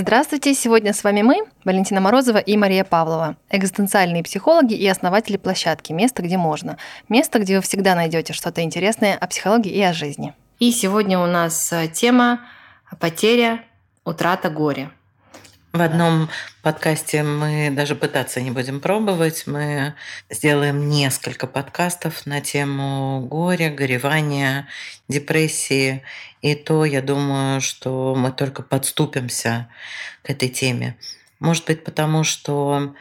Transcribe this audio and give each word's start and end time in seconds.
Здравствуйте! 0.00 0.54
Сегодня 0.54 0.92
с 0.92 1.02
вами 1.02 1.22
мы, 1.22 1.38
Валентина 1.64 2.00
Морозова 2.00 2.38
и 2.38 2.56
Мария 2.56 2.84
Павлова, 2.84 3.36
экзистенциальные 3.50 4.22
психологи 4.22 4.74
и 4.74 4.86
основатели 4.86 5.36
площадки 5.36 5.92
«Место, 5.92 6.22
где 6.22 6.36
можно». 6.36 6.76
Место, 7.08 7.40
где 7.40 7.56
вы 7.56 7.62
всегда 7.62 7.96
найдете 7.96 8.32
что-то 8.32 8.62
интересное 8.62 9.16
о 9.16 9.26
психологии 9.26 9.72
и 9.72 9.82
о 9.82 9.92
жизни. 9.92 10.34
И 10.60 10.70
сегодня 10.70 11.18
у 11.18 11.26
нас 11.26 11.72
э, 11.72 11.88
тема 11.88 12.42
«Потеря, 13.00 13.64
утрата, 14.04 14.50
горе». 14.50 14.92
В 15.72 15.82
одном 15.82 16.30
подкасте 16.62 17.22
мы 17.22 17.70
даже 17.70 17.94
пытаться 17.94 18.40
не 18.40 18.50
будем 18.50 18.80
пробовать. 18.80 19.46
Мы 19.46 19.94
сделаем 20.30 20.88
несколько 20.88 21.46
подкастов 21.46 22.24
на 22.24 22.40
тему 22.40 23.26
горя, 23.28 23.68
горевания, 23.68 24.66
депрессии. 25.08 26.02
И 26.42 26.54
то, 26.54 26.84
я 26.84 27.02
думаю, 27.02 27.60
что 27.60 28.14
мы 28.14 28.30
только 28.30 28.62
подступимся 28.62 29.68
к 30.22 30.30
этой 30.30 30.48
теме. 30.48 30.96
Может 31.40 31.66
быть, 31.66 31.84
потому 31.84 32.24
что 32.24 32.94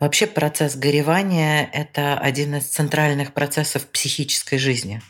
вообще 0.00 0.26
процесс 0.26 0.76
горевания– 0.76 1.68
это 1.72 2.18
один 2.18 2.56
из 2.56 2.64
центральных 2.64 3.32
процессов 3.32 3.86
психической 3.86 4.58
жизни. 4.58 5.02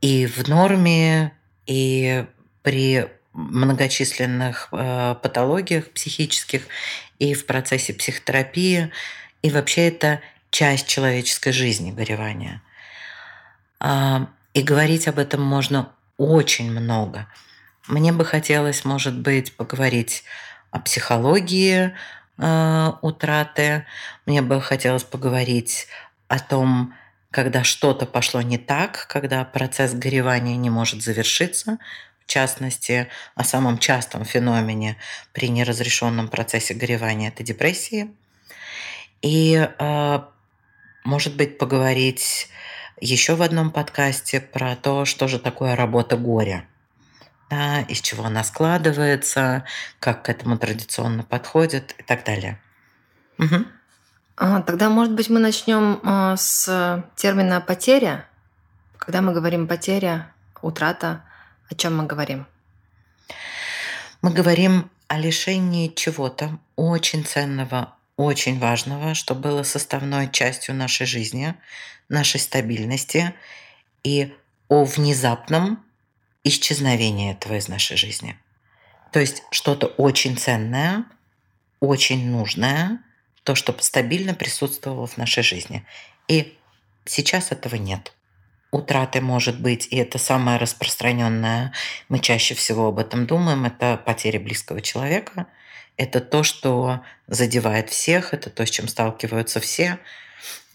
И 0.00 0.26
в 0.26 0.48
норме, 0.48 1.32
и 1.66 2.26
при 2.62 3.08
многочисленных 3.32 4.68
э, 4.72 5.14
патологиях 5.22 5.90
психических 5.90 6.62
и 7.18 7.34
в 7.34 7.46
процессе 7.46 7.92
психотерапии. 7.92 8.90
И 9.42 9.50
вообще 9.50 9.88
это 9.88 10.20
часть 10.50 10.86
человеческой 10.86 11.52
жизни, 11.52 11.90
горевания. 11.90 12.62
А, 13.78 14.28
и 14.54 14.62
говорить 14.62 15.06
об 15.06 15.18
этом 15.18 15.42
можно 15.42 15.92
очень 16.16 16.70
много. 16.70 17.26
Мне 17.88 18.12
бы 18.12 18.24
хотелось, 18.24 18.84
может 18.84 19.18
быть, 19.18 19.56
поговорить 19.56 20.24
о 20.70 20.80
психологии 20.80 21.94
э, 22.38 22.92
утраты. 23.02 23.86
Мне 24.26 24.42
бы 24.42 24.60
хотелось 24.60 25.04
поговорить 25.04 25.86
о 26.28 26.38
том, 26.38 26.94
когда 27.30 27.64
что-то 27.64 28.06
пошло 28.06 28.42
не 28.42 28.58
так, 28.58 29.06
когда 29.08 29.44
процесс 29.44 29.92
горевания 29.92 30.56
не 30.56 30.70
может 30.70 31.02
завершиться, 31.02 31.78
в 32.24 32.26
частности, 32.26 33.08
о 33.36 33.44
самом 33.44 33.78
частом 33.78 34.24
феномене 34.24 34.96
при 35.32 35.48
неразрешенном 35.48 36.28
процессе 36.28 36.74
горевания– 36.74 37.28
это 37.34 37.44
депрессии. 37.44 38.10
И, 39.22 39.68
э, 39.78 40.20
может 41.04 41.36
быть, 41.36 41.58
поговорить 41.58 42.48
еще 43.00 43.34
в 43.34 43.42
одном 43.42 43.70
подкасте 43.70 44.40
про 44.40 44.76
то, 44.76 45.04
что 45.04 45.28
же 45.28 45.38
такое 45.38 45.76
работа 45.76 46.16
горя. 46.16 46.66
Да, 47.50 47.82
из 47.82 48.00
чего 48.00 48.24
она 48.24 48.42
складывается, 48.42 49.64
как 50.00 50.24
к 50.24 50.28
этому 50.28 50.58
традиционно 50.58 51.22
подходит 51.22 51.94
и 51.98 52.02
так 52.02 52.24
далее. 52.24 52.60
Угу. 53.38 54.62
Тогда, 54.66 54.90
может 54.90 55.14
быть, 55.14 55.30
мы 55.30 55.38
начнем 55.38 56.00
а, 56.02 56.36
с 56.36 57.04
термина 57.14 57.60
потеря. 57.60 58.26
Когда 58.98 59.22
мы 59.22 59.32
говорим 59.32 59.68
потеря, 59.68 60.32
утрата, 60.60 61.22
о 61.70 61.74
чем 61.74 61.96
мы 61.96 62.06
говорим? 62.06 62.46
Мы 64.22 64.32
говорим 64.32 64.90
о 65.08 65.18
лишении 65.18 65.88
чего-то 65.88 66.58
очень 66.74 67.24
ценного, 67.24 67.94
очень 68.16 68.58
важного, 68.58 69.14
что 69.14 69.34
было 69.34 69.62
составной 69.62 70.30
частью 70.30 70.74
нашей 70.74 71.06
жизни, 71.06 71.54
нашей 72.08 72.40
стабильности 72.40 73.34
и 74.02 74.34
о 74.68 74.84
внезапном 74.84 75.84
исчезновении 76.44 77.32
этого 77.32 77.54
из 77.54 77.68
нашей 77.68 77.96
жизни. 77.96 78.38
То 79.12 79.20
есть 79.20 79.42
что-то 79.50 79.86
очень 79.86 80.36
ценное, 80.36 81.04
очень 81.80 82.30
нужное, 82.30 83.00
то, 83.42 83.54
что 83.54 83.76
стабильно 83.80 84.34
присутствовало 84.34 85.06
в 85.06 85.16
нашей 85.16 85.42
жизни. 85.42 85.84
И 86.28 86.56
сейчас 87.04 87.52
этого 87.52 87.76
нет 87.76 88.12
утраты 88.76 89.20
может 89.20 89.60
быть, 89.60 89.88
и 89.90 89.96
это 89.96 90.18
самое 90.18 90.58
распространенное, 90.58 91.72
мы 92.08 92.18
чаще 92.18 92.54
всего 92.54 92.88
об 92.88 92.98
этом 92.98 93.26
думаем, 93.26 93.64
это 93.64 94.00
потеря 94.04 94.38
близкого 94.38 94.80
человека. 94.80 95.46
Это 95.96 96.20
то, 96.20 96.42
что 96.42 97.00
задевает 97.26 97.90
всех, 97.90 98.34
это 98.34 98.50
то, 98.50 98.66
с 98.66 98.70
чем 98.70 98.86
сталкиваются 98.88 99.60
все, 99.60 99.98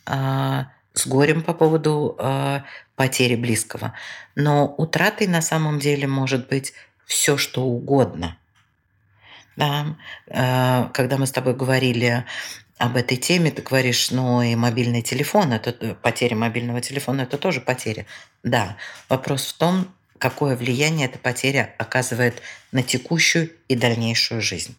а, 0.05 0.67
с 0.93 1.05
горем 1.07 1.43
по 1.43 1.53
поводу 1.53 2.15
а, 2.19 2.63
потери 2.95 3.35
близкого. 3.35 3.93
Но 4.35 4.73
утратой 4.77 5.27
на 5.27 5.41
самом 5.41 5.79
деле 5.79 6.07
может 6.07 6.47
быть 6.47 6.73
все, 7.05 7.37
что 7.37 7.63
угодно. 7.63 8.37
Да? 9.55 9.95
А, 10.29 10.89
когда 10.93 11.17
мы 11.17 11.27
с 11.27 11.31
тобой 11.31 11.53
говорили 11.53 12.25
об 12.79 12.97
этой 12.97 13.17
теме, 13.17 13.51
ты 13.51 13.61
говоришь, 13.61 14.09
ну 14.09 14.41
и 14.41 14.55
мобильный 14.55 15.03
телефон, 15.03 15.53
это 15.53 15.93
потеря 16.01 16.35
мобильного 16.35 16.81
телефона, 16.81 17.21
это 17.21 17.37
тоже 17.37 17.61
потеря. 17.61 18.07
Да, 18.41 18.75
вопрос 19.07 19.45
в 19.45 19.57
том, 19.57 19.87
какое 20.17 20.55
влияние 20.55 21.07
эта 21.07 21.19
потеря 21.19 21.75
оказывает 21.77 22.41
на 22.71 22.81
текущую 22.81 23.51
и 23.67 23.75
дальнейшую 23.75 24.41
жизнь. 24.41 24.75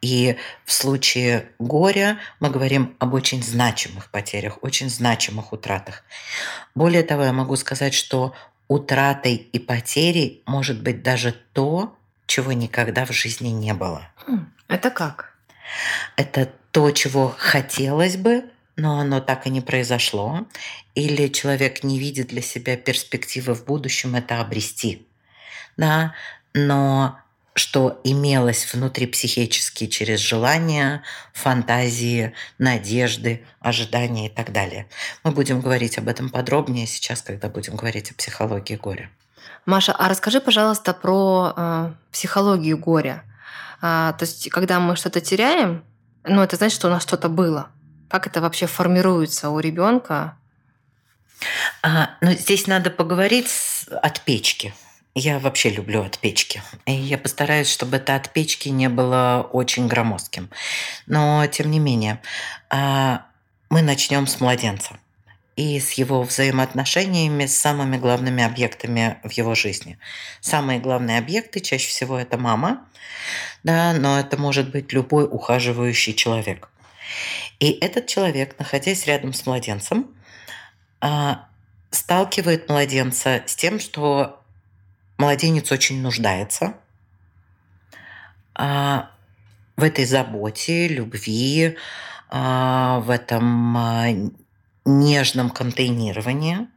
И 0.00 0.36
в 0.64 0.72
случае 0.72 1.50
горя 1.58 2.18
мы 2.40 2.50
говорим 2.50 2.96
об 2.98 3.14
очень 3.14 3.42
значимых 3.42 4.10
потерях, 4.10 4.58
очень 4.62 4.88
значимых 4.88 5.52
утратах. 5.52 6.04
Более 6.74 7.02
того, 7.02 7.24
я 7.24 7.32
могу 7.32 7.56
сказать, 7.56 7.94
что 7.94 8.34
утратой 8.68 9.34
и 9.34 9.58
потерей 9.58 10.42
может 10.46 10.82
быть 10.82 11.02
даже 11.02 11.32
то, 11.52 11.96
чего 12.26 12.52
никогда 12.52 13.04
в 13.04 13.12
жизни 13.12 13.48
не 13.48 13.74
было. 13.74 14.08
Хм, 14.26 14.52
это 14.68 14.90
как? 14.90 15.36
Это 16.16 16.50
то, 16.72 16.90
чего 16.90 17.34
хотелось 17.36 18.16
бы, 18.16 18.44
но 18.76 18.98
оно 18.98 19.20
так 19.20 19.46
и 19.46 19.50
не 19.50 19.60
произошло. 19.60 20.46
Или 20.94 21.28
человек 21.28 21.84
не 21.84 21.98
видит 21.98 22.28
для 22.28 22.42
себя 22.42 22.76
перспективы 22.76 23.54
в 23.54 23.64
будущем 23.64 24.16
это 24.16 24.40
обрести. 24.40 25.06
Да? 25.76 26.14
Но 26.52 27.18
что 27.56 28.00
имелось 28.04 28.72
внутри 28.72 29.06
психически 29.06 29.86
через 29.86 30.20
желания, 30.20 31.02
фантазии, 31.32 32.34
надежды, 32.58 33.46
ожидания 33.60 34.26
и 34.26 34.28
так 34.28 34.52
далее. 34.52 34.86
Мы 35.24 35.30
будем 35.30 35.62
говорить 35.62 35.96
об 35.96 36.08
этом 36.08 36.28
подробнее 36.28 36.86
сейчас, 36.86 37.22
когда 37.22 37.48
будем 37.48 37.76
говорить 37.76 38.10
о 38.10 38.14
психологии 38.14 38.76
горя. 38.76 39.10
Маша, 39.64 39.94
а 39.98 40.08
расскажи, 40.10 40.42
пожалуйста, 40.42 40.92
про 40.92 41.54
э, 41.56 41.92
психологию 42.12 42.76
горя. 42.76 43.24
А, 43.80 44.12
то 44.12 44.24
есть, 44.26 44.50
когда 44.50 44.78
мы 44.78 44.94
что-то 44.94 45.22
теряем, 45.22 45.82
ну, 46.24 46.42
это 46.42 46.56
значит, 46.56 46.76
что 46.76 46.88
у 46.88 46.90
нас 46.90 47.02
что-то 47.04 47.30
было. 47.30 47.70
Как 48.10 48.26
это 48.26 48.42
вообще 48.42 48.66
формируется 48.66 49.48
у 49.48 49.58
ребенка? 49.60 50.36
А, 51.82 52.10
ну, 52.20 52.32
здесь 52.32 52.66
надо 52.66 52.90
поговорить 52.90 53.48
от 54.02 54.20
печки. 54.20 54.74
Я 55.18 55.38
вообще 55.38 55.70
люблю 55.70 56.02
от 56.02 56.18
печки. 56.18 56.62
И 56.84 56.92
я 56.92 57.16
постараюсь, 57.16 57.70
чтобы 57.70 57.96
это 57.96 58.16
от 58.16 58.30
печки 58.34 58.68
не 58.68 58.90
было 58.90 59.48
очень 59.50 59.86
громоздким. 59.86 60.50
Но, 61.06 61.46
тем 61.46 61.70
не 61.70 61.78
менее, 61.78 62.20
а, 62.68 63.24
мы 63.70 63.80
начнем 63.80 64.26
с 64.26 64.40
младенца 64.40 64.98
и 65.56 65.80
с 65.80 65.92
его 65.92 66.22
взаимоотношениями 66.22 67.46
с 67.46 67.56
самыми 67.56 67.96
главными 67.96 68.44
объектами 68.44 69.16
в 69.24 69.30
его 69.30 69.54
жизни. 69.54 69.98
Самые 70.42 70.80
главные 70.80 71.16
объекты 71.16 71.60
чаще 71.60 71.88
всего 71.88 72.18
это 72.18 72.36
мама, 72.36 72.84
да, 73.64 73.94
но 73.94 74.20
это 74.20 74.36
может 74.36 74.70
быть 74.70 74.92
любой 74.92 75.24
ухаживающий 75.24 76.12
человек. 76.12 76.68
И 77.58 77.70
этот 77.70 78.06
человек, 78.06 78.58
находясь 78.58 79.06
рядом 79.06 79.32
с 79.32 79.46
младенцем, 79.46 80.14
а, 81.00 81.48
сталкивает 81.90 82.68
младенца 82.68 83.42
с 83.46 83.56
тем, 83.56 83.80
что 83.80 84.42
младенец 85.18 85.70
очень 85.72 86.00
нуждается 86.00 86.74
а, 88.54 89.10
в 89.76 89.82
этой 89.82 90.04
заботе, 90.04 90.88
любви, 90.88 91.76
а, 92.28 93.00
в 93.00 93.10
этом 93.10 94.34
нежном 94.84 95.50
контейнировании, 95.50 96.68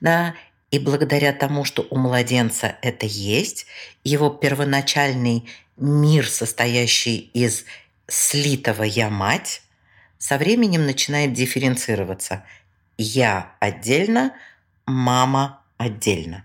да, 0.00 0.34
и 0.70 0.78
благодаря 0.78 1.32
тому, 1.32 1.64
что 1.64 1.86
у 1.90 1.96
младенца 1.96 2.76
это 2.82 3.06
есть, 3.06 3.66
его 4.04 4.28
первоначальный 4.28 5.48
мир, 5.78 6.28
состоящий 6.28 7.18
из 7.32 7.64
слитого 8.06 8.82
«я 8.82 9.08
мать», 9.08 9.62
со 10.18 10.36
временем 10.36 10.84
начинает 10.84 11.32
дифференцироваться. 11.32 12.44
Я 12.98 13.52
отдельно, 13.60 14.34
мама 14.84 15.62
отдельно. 15.76 16.44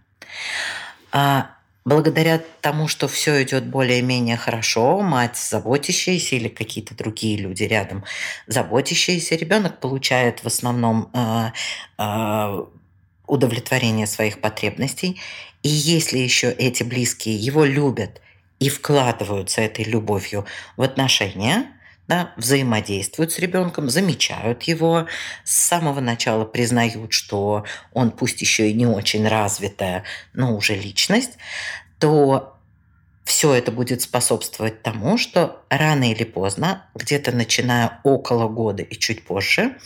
А 1.14 1.52
благодаря 1.86 2.42
тому, 2.62 2.88
что 2.88 3.08
все 3.08 3.44
идет 3.44 3.66
более-менее 3.68 4.36
хорошо, 4.36 5.02
мать 5.02 5.38
заботящаяся 5.38 6.36
или 6.36 6.48
какие-то 6.48 6.96
другие 6.96 7.38
люди 7.38 7.64
рядом 7.64 8.04
заботящиеся, 8.48 9.36
ребенок 9.36 9.80
получает 9.80 10.44
в 10.44 10.48
основном 10.48 11.10
э, 11.14 11.52
э, 12.00 12.64
удовлетворение 13.28 14.08
своих 14.08 14.42
потребностей. 14.42 15.22
И 15.62 15.70
если 15.70 16.18
еще 16.18 16.52
эти 16.52 16.82
близкие 16.82 17.36
его 17.36 17.64
любят 17.64 18.22
и 18.60 18.70
вкладываются 18.70 19.62
этой 19.62 19.86
любовью 19.86 20.46
в 20.78 20.82
отношения, 20.82 21.68
да, 22.08 22.34
взаимодействуют 22.36 23.32
с 23.32 23.40
ребенком, 23.40 23.90
замечают 23.90 24.64
его, 24.64 25.08
с 25.44 25.54
самого 25.54 26.00
начала 26.00 26.46
признают, 26.46 27.14
что 27.14 27.66
он 27.94 28.12
пусть 28.12 28.42
еще 28.42 28.70
и 28.70 28.74
не 28.74 28.86
очень 28.86 29.28
развитая, 29.28 30.04
но 30.34 30.56
уже 30.56 30.76
личность, 30.76 31.38
то 32.00 32.58
все 33.24 33.54
это 33.54 33.72
будет 33.72 34.02
способствовать 34.02 34.82
тому, 34.84 35.18
что 35.18 35.64
рано 35.70 36.12
или 36.12 36.26
поздно, 36.26 36.86
где-то 36.94 37.32
начиная 37.32 38.00
около 38.04 38.50
года 38.50 38.84
и 38.84 38.98
чуть 38.98 39.26
позже, 39.26 39.78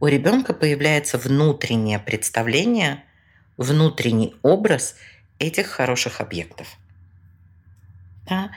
у 0.00 0.06
ребенка 0.06 0.54
появляется 0.54 1.18
внутреннее 1.18 1.98
представление, 1.98 3.02
внутренний 3.56 4.34
образ 4.42 4.96
этих 5.38 5.66
хороших 5.66 6.20
объектов. 6.20 6.68
Да? 8.28 8.50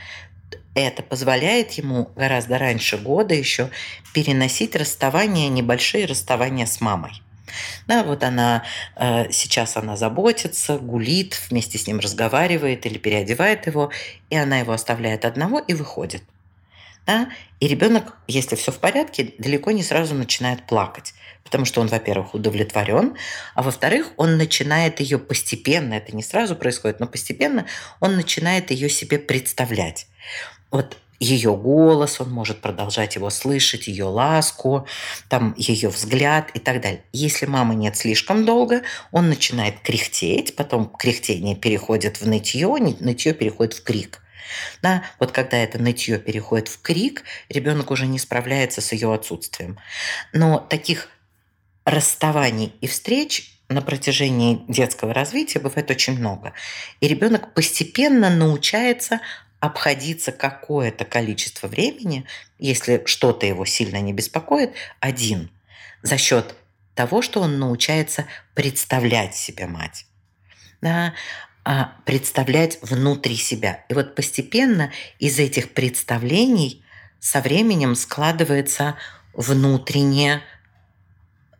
Это 0.78 1.02
позволяет 1.02 1.72
ему 1.72 2.12
гораздо 2.16 2.60
раньше 2.60 3.00
года 3.00 3.34
еще 3.34 3.72
переносить 4.14 4.76
расставания, 4.76 5.50
небольшие 5.50 6.06
расставания 6.06 6.68
с 6.68 6.82
мамой. 6.82 7.14
Да, 7.88 8.04
вот 8.04 8.24
она 8.24 8.64
э, 8.96 9.32
сейчас 9.32 9.76
она 9.76 9.98
заботится, 9.98 10.78
гулит, 10.78 11.42
вместе 11.50 11.80
с 11.80 11.88
ним 11.88 11.98
разговаривает 11.98 12.86
или 12.86 13.00
переодевает 13.00 13.66
его, 13.66 13.90
и 14.30 14.36
она 14.36 14.60
его 14.60 14.72
оставляет 14.72 15.26
одного 15.26 15.58
и 15.58 15.74
выходит. 15.74 16.22
Да? 17.08 17.30
И 17.60 17.68
ребенок, 17.68 18.16
если 18.28 18.56
все 18.56 18.72
в 18.72 18.78
порядке, 18.78 19.34
далеко 19.40 19.72
не 19.72 19.82
сразу 19.82 20.14
начинает 20.14 20.68
плакать, 20.68 21.16
потому 21.44 21.66
что 21.66 21.82
он, 21.82 21.88
во-первых, 21.88 22.36
удовлетворен, 22.36 23.16
а 23.56 23.64
во-вторых, 23.64 24.12
он 24.18 24.38
начинает 24.38 25.00
ее 25.00 25.18
постепенно, 25.18 25.96
это 25.96 26.16
не 26.16 26.22
сразу 26.22 26.56
происходит, 26.56 27.00
но 27.00 27.08
постепенно 27.08 27.66
он 28.00 28.16
начинает 28.16 28.70
ее 28.70 28.90
себе 28.90 29.18
представлять. 29.18 30.06
Вот 30.72 30.98
ее 31.20 31.56
голос, 31.56 32.22
он 32.22 32.32
может 32.32 32.62
продолжать 32.62 33.16
его 33.16 33.30
слышать, 33.30 33.88
ее 33.88 34.06
ласку, 34.06 34.88
там 35.30 35.56
ее 35.58 35.90
взгляд 35.90 36.52
и 36.54 36.60
так 36.60 36.82
далее. 36.82 37.04
Если 37.12 37.46
мамы 37.46 37.76
нет 37.76 37.98
слишком 37.98 38.46
долго, 38.46 38.84
он 39.12 39.30
начинает 39.30 39.80
кряхтеть, 39.80 40.56
потом 40.56 40.90
кряхтение 40.90 41.56
переходит 41.56 42.22
в 42.22 42.28
нытье, 42.28 42.68
нытье 43.00 43.34
переходит 43.34 43.74
в 43.74 43.84
крик. 43.84 44.22
Да, 44.82 45.04
вот 45.20 45.32
когда 45.32 45.58
это 45.58 45.78
нытье 45.80 46.20
переходит 46.20 46.68
в 46.68 46.82
крик, 46.82 47.24
ребенок 47.50 47.92
уже 47.92 48.06
не 48.08 48.20
справляется 48.20 48.82
с 48.82 48.92
ее 48.94 49.14
отсутствием. 49.14 49.78
Но 50.34 50.60
таких 50.60 51.10
расставаний 51.84 52.74
и 52.82 52.88
встреч 52.88 53.54
на 53.70 53.82
протяжении 53.82 54.64
детского 54.70 55.14
развития 55.14 55.60
бывает 55.60 55.90
очень 55.92 56.18
много. 56.18 56.54
И 57.02 57.08
ребенок 57.08 57.54
постепенно 57.54 58.30
научается 58.30 59.20
обходиться 59.60 60.32
какое-то 60.32 61.06
количество 61.06 61.68
времени, 61.68 62.26
если 62.60 63.02
что-то 63.06 63.46
его 63.46 63.66
сильно 63.66 64.00
не 64.02 64.14
беспокоит, 64.14 64.74
один, 65.00 65.50
за 66.04 66.18
счет 66.18 66.56
того, 66.96 67.22
что 67.22 67.42
он 67.42 67.60
научается 67.60 68.26
представлять 68.54 69.36
себе 69.36 69.68
мать. 69.68 70.06
Да, 70.82 71.14
а 71.64 71.96
представлять 72.06 72.80
внутри 72.82 73.36
себя. 73.36 73.84
И 73.90 73.94
вот 73.94 74.16
постепенно 74.16 74.92
из 75.20 75.40
этих 75.40 75.74
представлений 75.74 76.84
со 77.20 77.42
временем 77.42 77.96
складывается 77.96 78.96
внутреннее 79.34 80.42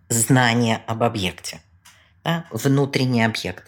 знание 0.08 0.82
об 0.88 1.04
объекте 1.04 1.60
да, 2.28 2.44
внутренний 2.52 3.24
объект. 3.24 3.64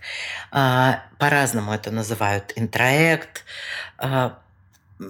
А, 0.51 1.05
по-разному 1.17 1.71
это 1.71 1.91
называют 1.91 2.51
интроект, 2.57 3.45
а, 3.97 4.37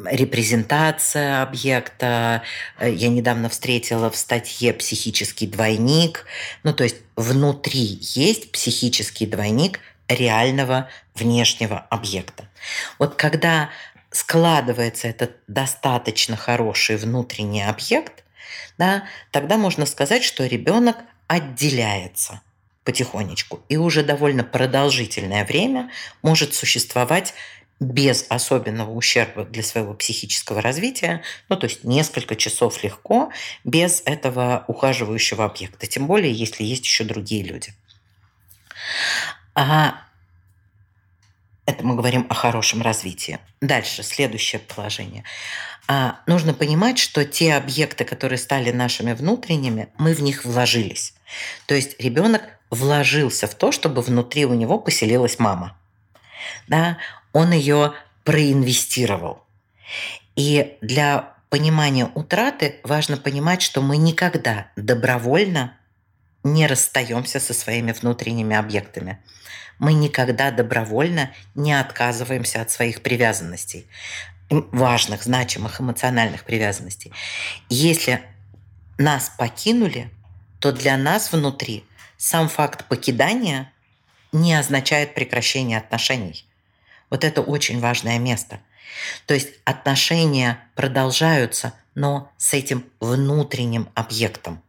репрезентация 0.06 1.42
объекта. 1.42 2.44
Я 2.80 3.10
недавно 3.10 3.50
встретила 3.50 4.12
в 4.12 4.16
статье 4.16 4.72
«Психический 4.72 5.48
двойник». 5.48 6.28
Ну, 6.62 6.74
то 6.74 6.84
есть 6.84 6.98
внутри 7.16 7.98
есть 8.02 8.52
психический 8.52 9.26
двойник 9.26 9.80
реального 10.08 10.88
внешнего 11.16 11.80
объекта. 11.90 12.48
Вот 13.00 13.16
когда 13.16 13.72
складывается 14.12 15.08
этот 15.08 15.38
достаточно 15.48 16.38
хороший 16.38 16.98
внутренний 16.98 17.64
объект, 17.64 18.24
да, 18.78 19.06
тогда 19.32 19.58
можно 19.58 19.88
сказать, 19.88 20.24
что 20.24 20.46
ребенок 20.46 20.98
отделяется– 21.28 22.42
потихонечку 22.90 23.62
и 23.70 23.78
уже 23.78 24.02
довольно 24.02 24.44
продолжительное 24.44 25.46
время 25.46 25.92
может 26.24 26.56
существовать 26.56 27.36
без 27.80 28.26
особенного 28.30 28.90
ущерба 28.90 29.46
для 29.46 29.62
своего 29.62 29.94
психического 29.94 30.60
развития, 30.60 31.22
ну 31.50 31.56
то 31.56 31.68
есть 31.68 31.84
несколько 31.84 32.36
часов 32.36 32.84
легко, 32.84 33.32
без 33.64 34.02
этого 34.06 34.66
ухаживающего 34.68 35.46
объекта, 35.46 35.86
тем 35.86 36.08
более 36.08 36.34
если 36.34 36.64
есть 36.64 36.84
еще 36.84 37.04
другие 37.04 37.44
люди. 37.44 37.76
А 39.54 40.02
это 41.68 41.86
мы 41.86 41.96
говорим 41.96 42.26
о 42.28 42.34
хорошем 42.34 42.82
развитии. 42.82 43.38
Дальше, 43.62 44.02
следующее 44.02 44.62
положение. 44.62 45.26
А, 45.92 46.20
нужно 46.28 46.54
понимать, 46.54 47.00
что 47.00 47.26
те 47.26 47.56
объекты, 47.56 48.06
которые 48.06 48.38
стали 48.38 48.70
нашими 48.70 49.14
внутренними, 49.14 49.90
мы 49.98 50.14
в 50.14 50.22
них 50.22 50.46
вложились. 50.46 51.16
То 51.66 51.74
есть 51.74 52.00
ребенок 52.00 52.44
вложился 52.70 53.48
в 53.48 53.56
то, 53.56 53.72
чтобы 53.72 54.04
внутри 54.04 54.46
у 54.46 54.54
него 54.54 54.78
поселилась 54.78 55.40
мама. 55.40 55.76
Да, 56.68 57.00
он 57.34 57.54
ее 57.54 57.94
проинвестировал. 58.24 59.44
И 60.36 60.78
для 60.82 61.34
понимания 61.50 62.12
утраты 62.14 62.80
важно 62.84 63.18
понимать, 63.18 63.64
что 63.64 63.82
мы 63.82 63.98
никогда 63.98 64.68
добровольно 64.76 65.76
не 66.44 66.68
расстаемся 66.68 67.40
со 67.40 67.56
своими 67.56 67.94
внутренними 67.94 68.56
объектами. 68.56 69.18
Мы 69.80 69.94
никогда 69.94 70.52
добровольно 70.52 71.32
не 71.56 71.74
отказываемся 71.74 72.62
от 72.62 72.70
своих 72.70 73.02
привязанностей, 73.02 73.88
важных, 74.50 75.24
значимых 75.24 75.80
эмоциональных 75.80 76.44
привязанностей. 76.44 77.12
Если 77.70 78.22
нас 78.98 79.32
покинули, 79.38 80.12
то 80.60 80.72
для 80.72 80.98
нас 80.98 81.32
внутри 81.32 81.86
сам 82.18 82.50
факт 82.50 82.86
покидания 82.88 83.72
не 84.32 84.54
означает 84.54 85.14
прекращение 85.14 85.78
отношений. 85.78 86.46
Вот 87.10 87.24
это 87.24 87.42
очень 87.42 87.80
важное 87.80 88.20
место. 88.20 88.60
То 89.26 89.34
есть 89.34 89.50
отношения 89.66 90.60
продолжаются, 90.76 91.74
но 91.96 92.32
с 92.38 92.54
этим 92.54 92.86
внутренним 93.00 93.90
объектом. 93.96 94.62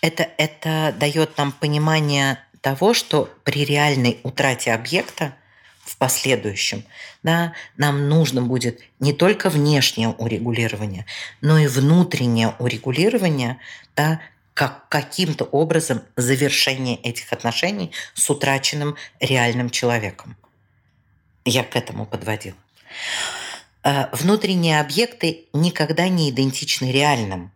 Это, 0.00 0.28
это 0.36 0.94
дает 0.98 1.38
нам 1.38 1.52
понимание 1.52 2.38
того, 2.60 2.94
что 2.94 3.32
при 3.44 3.64
реальной 3.64 4.20
утрате 4.22 4.72
объекта 4.72 5.34
в 5.84 5.96
последующем 5.96 6.84
да, 7.24 7.54
нам 7.76 8.08
нужно 8.08 8.42
будет 8.42 8.80
не 9.00 9.12
только 9.12 9.50
внешнее 9.50 10.10
урегулирование, 10.10 11.06
но 11.40 11.58
и 11.58 11.66
внутреннее 11.66 12.54
урегулирование, 12.58 13.58
да, 13.96 14.20
как 14.52 14.88
каким-то 14.88 15.44
образом 15.44 16.02
завершение 16.16 16.96
этих 16.96 17.32
отношений 17.32 17.90
с 18.12 18.30
утраченным 18.30 18.96
реальным 19.18 19.70
человеком. 19.70 20.36
Я 21.44 21.64
к 21.64 21.74
этому 21.74 22.06
подводил. 22.06 22.54
А, 23.82 24.10
внутренние 24.12 24.80
объекты 24.80 25.46
никогда 25.52 26.08
не 26.08 26.30
идентичны 26.30 26.92
реальным. 26.92 27.50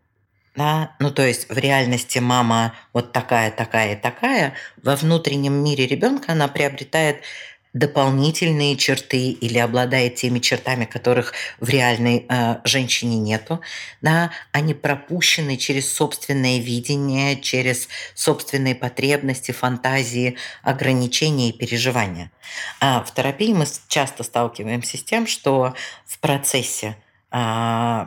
Да? 0.56 0.96
Ну, 0.98 1.12
то 1.12 1.24
есть 1.24 1.48
в 1.48 1.56
реальности 1.56 2.18
мама 2.18 2.74
вот 2.92 3.12
такая, 3.12 3.50
такая 3.52 3.94
и 3.94 3.96
такая, 3.96 4.54
во 4.82 4.96
внутреннем 4.96 5.52
мире 5.52 5.86
ребенка 5.86 6.32
она 6.32 6.48
приобретает 6.48 7.22
дополнительные 7.72 8.76
черты 8.76 9.30
или 9.30 9.58
обладает 9.58 10.16
теми 10.16 10.38
чертами, 10.38 10.84
которых 10.84 11.34
в 11.60 11.68
реальной 11.68 12.26
э, 12.28 12.56
женщине 12.64 13.16
нету, 13.16 13.60
да, 14.00 14.30
они 14.52 14.74
пропущены 14.74 15.56
через 15.56 15.92
собственное 15.92 16.58
видение, 16.58 17.40
через 17.40 17.88
собственные 18.14 18.74
потребности, 18.74 19.52
фантазии, 19.52 20.36
ограничения 20.62 21.50
и 21.50 21.52
переживания. 21.52 22.30
А 22.80 23.02
в 23.02 23.12
терапии 23.14 23.52
мы 23.52 23.66
часто 23.88 24.22
сталкиваемся 24.22 24.96
с 24.96 25.02
тем, 25.02 25.26
что 25.26 25.74
в 26.06 26.18
процессе 26.18 26.96
э, 27.30 28.06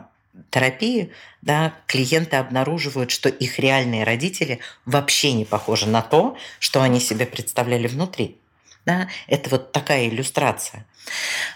терапии 0.50 1.12
да, 1.40 1.74
клиенты 1.86 2.36
обнаруживают, 2.36 3.10
что 3.10 3.28
их 3.28 3.58
реальные 3.58 4.04
родители 4.04 4.60
вообще 4.86 5.32
не 5.32 5.44
похожи 5.44 5.86
на 5.86 6.02
то, 6.02 6.36
что 6.58 6.82
они 6.82 7.00
себе 7.00 7.26
представляли 7.26 7.86
внутри. 7.86 8.38
Да? 8.84 9.08
Это 9.26 9.50
вот 9.50 9.72
такая 9.72 10.08
иллюстрация 10.08 10.84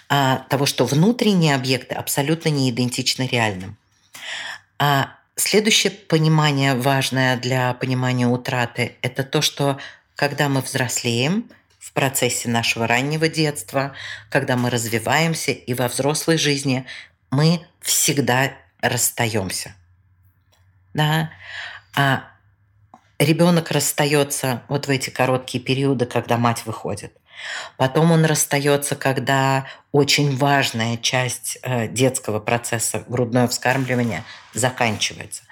а, 0.09 0.45
того, 0.49 0.67
что 0.67 0.87
внутренние 0.87 1.55
объекты 1.55 1.95
абсолютно 1.95 2.49
не 2.49 2.71
идентичны 2.71 3.27
реальным. 3.27 3.77
А 4.79 5.15
следующее 5.35 5.91
понимание, 5.91 6.75
важное 6.75 7.37
для 7.37 7.75
понимания 7.75 8.27
утраты, 8.27 8.97
это 9.03 9.25
то, 9.25 9.43
что 9.43 9.79
когда 10.15 10.49
мы 10.49 10.61
взрослеем, 10.61 11.51
в 11.87 11.93
процессе 11.93 12.49
нашего 12.49 12.89
раннего 12.89 13.29
детства, 13.29 13.95
когда 14.29 14.57
мы 14.57 14.71
развиваемся 14.71 15.53
и 15.53 15.73
во 15.73 15.87
взрослой 15.87 16.37
жизни, 16.37 16.85
мы 17.31 17.65
всегда 17.81 18.53
расстаемся. 18.81 19.73
Да? 20.95 21.31
А 21.95 22.25
ребенок 23.19 23.71
расстается 23.71 24.63
вот 24.69 24.87
в 24.87 24.91
эти 24.91 25.11
короткие 25.11 25.63
периоды, 25.63 26.07
когда 26.07 26.37
мать 26.37 26.63
выходит. 26.67 27.13
Потом 27.77 28.13
он 28.13 28.25
расстается, 28.25 28.97
когда 28.97 29.67
очень 29.93 30.37
важная 30.37 30.97
часть 30.97 31.59
э, 31.63 31.87
детского 31.89 32.41
процесса 32.41 33.05
грудное 33.09 33.47
вскармливание 33.47 34.25
заканчивается. 34.55 35.43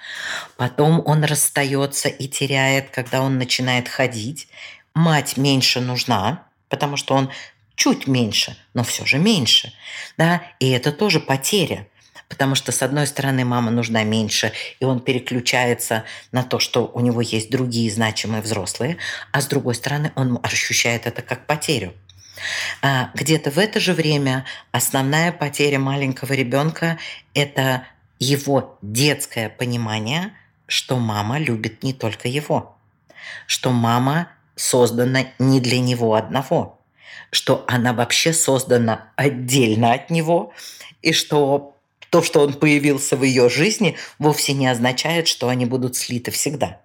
Потом 0.57 1.01
он 1.05 1.23
расстается 1.23 2.09
и 2.09 2.27
теряет, 2.27 2.89
когда 2.89 3.21
он 3.21 3.37
начинает 3.37 3.87
ходить. 3.87 4.47
Мать 4.93 5.37
меньше 5.37 5.81
нужна, 5.81 6.43
потому 6.69 6.97
что 6.97 7.13
он 7.13 7.29
чуть 7.75 8.07
меньше, 8.07 8.57
но 8.73 8.83
все 8.83 9.05
же 9.05 9.17
меньше. 9.19 9.73
Да? 10.17 10.41
И 10.59 10.69
это 10.71 10.91
тоже 10.91 11.19
потеря. 11.19 11.87
Потому 12.27 12.55
что, 12.55 12.71
с 12.71 12.81
одной 12.81 13.07
стороны, 13.07 13.45
мама 13.45 13.71
нужна 13.71 14.03
меньше, 14.03 14.51
и 14.79 14.85
он 14.85 14.99
переключается 14.99 16.05
на 16.31 16.43
то, 16.43 16.59
что 16.59 16.87
у 16.93 16.99
него 16.99 17.21
есть 17.21 17.51
другие 17.51 17.91
значимые 17.91 18.41
взрослые, 18.41 18.97
а 19.31 19.41
с 19.41 19.47
другой 19.47 19.75
стороны, 19.75 20.11
он 20.15 20.39
ощущает 20.41 21.05
это 21.05 21.21
как 21.21 21.45
потерю. 21.45 21.93
А 22.81 23.11
где-то 23.13 23.51
в 23.51 23.57
это 23.57 23.79
же 23.79 23.93
время 23.93 24.45
основная 24.71 25.31
потеря 25.31 25.79
маленького 25.79 26.33
ребенка– 26.33 26.97
это 27.33 27.85
его 28.19 28.77
детское 28.81 29.49
понимание, 29.49 30.33
что 30.67 30.97
мама 30.97 31.37
любит 31.37 31.83
не 31.83 31.93
только 31.93 32.27
его, 32.27 32.77
что 33.45 33.71
мама 33.71 34.29
создана 34.55 35.25
не 35.37 35.59
для 35.59 35.79
него 35.79 36.15
одного, 36.15 36.79
что 37.31 37.65
она 37.67 37.93
вообще 37.93 38.33
создана 38.33 39.11
отдельно 39.15 39.93
от 39.93 40.09
него, 40.09 40.53
и 41.01 41.13
что 41.13 41.74
то, 42.15 42.23
что 42.23 42.39
он 42.39 42.53
появился 42.53 43.17
в 43.17 43.23
ее 43.23 43.49
жизни, 43.49 43.97
вовсе 44.19 44.53
не 44.53 44.67
означает, 44.67 45.27
что 45.27 45.49
они 45.49 45.65
будут 45.65 45.97
слиты 45.97 46.31
всегда. 46.31 46.79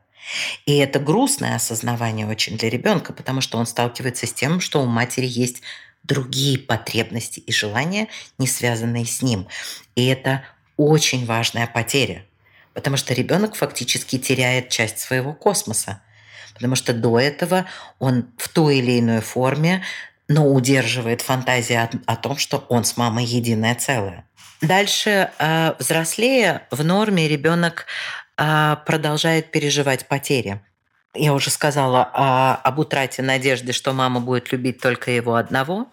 И 0.66 0.76
это 0.76 0.99
грустное 0.99 1.54
осознавание 1.54 2.26
очень 2.26 2.58
для 2.58 2.68
ребенка, 2.68 3.12
потому 3.12 3.40
что 3.40 3.56
он 3.56 3.66
сталкивается 3.66 4.26
с 4.26 4.32
тем, 4.32 4.58
что 4.58 4.82
у 4.82 4.87
матери 4.87 5.26
есть 5.26 5.62
другие 6.02 6.58
потребности 6.58 7.38
и 7.38 7.52
желания, 7.52 8.08
не 8.38 8.49
связанные 8.49 9.06
с 9.06 9.22
ним. 9.22 9.46
И 9.94 10.04
это 10.04 10.42
очень 10.76 11.25
важная 11.26 11.68
потеря, 11.68 12.26
потому 12.75 12.96
что 12.96 13.14
ребенок 13.14 13.54
фактически 13.54 14.18
теряет 14.18 14.68
часть 14.68 14.99
своего 14.99 15.32
космоса. 15.32 16.02
Потому 16.54 16.75
что 16.75 16.92
до 16.92 17.20
этого 17.20 17.66
он 18.00 18.26
в 18.37 18.49
той 18.49 18.78
или 18.78 18.99
иной 18.99 19.20
форме, 19.20 19.84
но 20.26 20.52
удерживает 20.52 21.22
фантазию 21.22 21.84
о, 21.84 21.90
о 22.06 22.16
том, 22.16 22.37
что 22.37 22.66
он 22.68 22.82
с 22.82 22.96
мамой 22.96 23.25
единое 23.25 23.76
целое. 23.76 24.25
Дальше, 24.61 25.31
э, 25.38 25.75
взрослея, 25.79 26.67
в 26.71 26.85
норме 26.85 27.29
ребенок 27.29 27.87
э, 28.37 28.76
продолжает 28.87 29.50
переживать 29.50 30.07
потери. 30.07 30.61
Я 31.14 31.35
уже 31.35 31.50
сказала 31.50 32.09
о, 32.14 32.55
об 32.55 32.79
утрате 32.79 33.21
надежды, 33.23 33.73
что 33.73 33.93
мама 33.93 34.21
будет 34.21 34.52
любить 34.52 34.79
только 34.79 35.11
его 35.11 35.35
одного. 35.35 35.88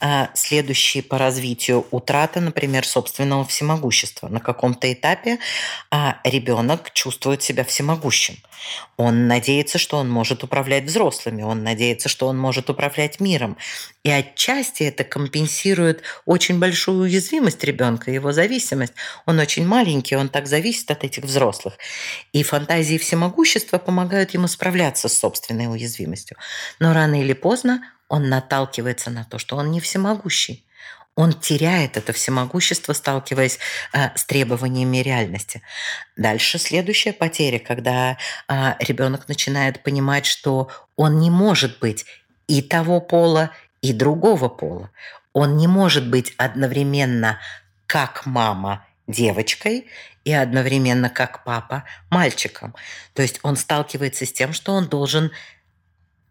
А, 0.00 0.30
следующий 0.32 1.02
по 1.02 1.18
развитию 1.18 1.86
утрата, 1.90 2.40
например, 2.40 2.86
собственного 2.86 3.44
всемогущества. 3.44 4.28
На 4.28 4.40
каком-то 4.40 4.90
этапе 4.90 5.38
а, 5.90 6.16
ребенок 6.24 6.90
чувствует 6.94 7.42
себя 7.42 7.64
всемогущим. 7.64 8.36
Он 8.96 9.26
надеется, 9.26 9.76
что 9.76 9.98
он 9.98 10.08
может 10.08 10.42
управлять 10.44 10.84
взрослыми, 10.84 11.42
он 11.42 11.64
надеется, 11.64 12.08
что 12.08 12.28
он 12.28 12.38
может 12.38 12.70
управлять 12.70 13.20
миром. 13.20 13.58
И 14.04 14.10
отчасти 14.10 14.84
это 14.84 15.04
компенсирует 15.04 16.02
очень 16.24 16.60
большую 16.60 17.02
уязвимость 17.02 17.62
ребенка, 17.64 18.10
его 18.10 18.32
зависимость. 18.32 18.94
Он 19.26 19.38
очень 19.40 19.66
маленький, 19.66 20.16
он 20.16 20.28
так 20.28 20.46
зависит 20.46 20.90
от 20.92 21.04
этих 21.04 21.24
взрослых. 21.24 21.74
И 22.32 22.42
фантазии 22.42 22.98
всемогущества 22.98 23.78
помогают 23.78 24.32
ему 24.32 24.46
справляться 24.46 24.61
с 25.08 25.18
собственной 25.18 25.66
уязвимостью. 25.66 26.36
Но 26.78 26.92
рано 26.92 27.20
или 27.20 27.32
поздно 27.32 27.82
он 28.08 28.28
наталкивается 28.28 29.10
на 29.10 29.24
то, 29.24 29.38
что 29.38 29.56
он 29.56 29.70
не 29.70 29.80
всемогущий. 29.80 30.64
Он 31.14 31.32
теряет 31.32 31.98
это 31.98 32.12
всемогущество, 32.12 32.94
сталкиваясь 32.94 33.58
э, 33.92 34.16
с 34.16 34.24
требованиями 34.24 34.98
реальности. 34.98 35.60
Дальше 36.16 36.58
следующая 36.58 37.12
потеря, 37.12 37.58
когда 37.58 38.16
э, 38.48 38.74
ребенок 38.78 39.28
начинает 39.28 39.82
понимать, 39.82 40.24
что 40.24 40.70
он 40.96 41.18
не 41.18 41.30
может 41.30 41.78
быть 41.80 42.06
и 42.48 42.62
того 42.62 43.00
пола, 43.00 43.50
и 43.82 43.92
другого 43.92 44.48
пола. 44.48 44.90
Он 45.34 45.56
не 45.56 45.66
может 45.66 46.08
быть 46.08 46.32
одновременно 46.38 47.40
как 47.86 48.24
мама 48.24 48.86
девочкой 49.06 49.86
и 50.24 50.32
одновременно 50.32 51.10
как 51.10 51.44
папа 51.44 51.84
мальчиком. 52.10 52.74
То 53.14 53.22
есть 53.22 53.40
он 53.42 53.56
сталкивается 53.56 54.26
с 54.26 54.32
тем, 54.32 54.52
что 54.52 54.72
он 54.72 54.86
должен 54.86 55.32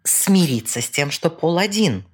смириться 0.04 0.82
с 0.82 0.90
тем, 0.90 1.12
что 1.12 1.30
пол 1.30 1.58
один. 1.58 2.06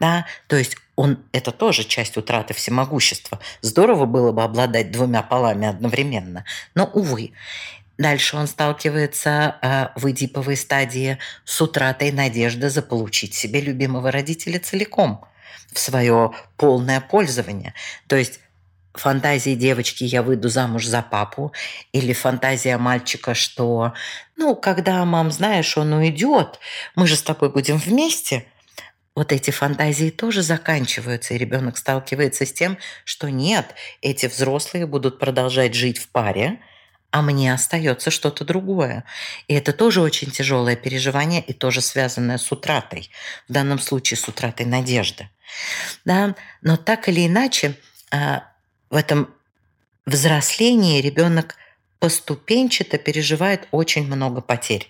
Да? 0.00 0.26
То 0.48 0.56
есть 0.56 0.76
он, 0.96 1.18
это 1.32 1.52
тоже 1.52 1.84
часть 1.84 2.16
утраты 2.16 2.54
всемогущества. 2.54 3.38
Здорово 3.60 4.06
было 4.06 4.32
бы 4.32 4.42
обладать 4.42 4.90
двумя 4.90 5.22
полами 5.22 5.68
одновременно, 5.68 6.44
но, 6.74 6.84
увы. 6.86 7.32
Дальше 7.98 8.36
он 8.36 8.46
сталкивается 8.46 9.56
э, 9.62 9.88
в 9.98 10.10
эдиповой 10.10 10.56
стадии 10.56 11.18
с 11.46 11.62
утратой 11.62 12.12
надежды 12.12 12.68
заполучить 12.68 13.32
себе 13.32 13.62
любимого 13.62 14.10
родителя 14.10 14.58
целиком 14.58 15.24
в 15.72 15.78
свое 15.78 16.32
полное 16.58 17.00
пользование. 17.00 17.72
То 18.06 18.16
есть 18.16 18.40
фантазии 18.98 19.54
девочки 19.54 20.04
«я 20.04 20.22
выйду 20.22 20.48
замуж 20.48 20.86
за 20.86 21.02
папу» 21.02 21.52
или 21.92 22.12
фантазия 22.12 22.78
мальчика, 22.78 23.34
что, 23.34 23.94
ну, 24.36 24.54
когда, 24.56 25.04
мам, 25.04 25.30
знаешь, 25.30 25.76
он 25.76 25.92
уйдет, 25.92 26.58
мы 26.94 27.06
же 27.06 27.16
с 27.16 27.22
тобой 27.22 27.50
будем 27.50 27.76
вместе. 27.78 28.46
Вот 29.14 29.32
эти 29.32 29.50
фантазии 29.50 30.10
тоже 30.10 30.42
заканчиваются, 30.42 31.34
и 31.34 31.38
ребенок 31.38 31.78
сталкивается 31.78 32.44
с 32.44 32.52
тем, 32.52 32.76
что 33.04 33.30
нет, 33.30 33.74
эти 34.02 34.26
взрослые 34.26 34.86
будут 34.86 35.18
продолжать 35.18 35.74
жить 35.74 35.98
в 35.98 36.08
паре, 36.08 36.58
а 37.10 37.22
мне 37.22 37.52
остается 37.52 38.10
что-то 38.10 38.44
другое. 38.44 39.04
И 39.48 39.54
это 39.54 39.72
тоже 39.72 40.02
очень 40.02 40.30
тяжелое 40.30 40.76
переживание 40.76 41.40
и 41.40 41.54
тоже 41.54 41.80
связанное 41.80 42.36
с 42.36 42.52
утратой. 42.52 43.10
В 43.48 43.52
данном 43.52 43.78
случае 43.78 44.18
с 44.18 44.28
утратой 44.28 44.66
надежды. 44.66 45.30
Да? 46.04 46.34
Но 46.60 46.76
так 46.76 47.08
или 47.08 47.26
иначе, 47.26 47.74
а, 48.10 48.44
в 48.90 48.96
этом 48.96 49.32
взрослении 50.04 51.00
ребенок 51.00 51.56
поступенчато 51.98 52.98
переживает 52.98 53.68
очень 53.70 54.06
много 54.06 54.40
потерь. 54.40 54.88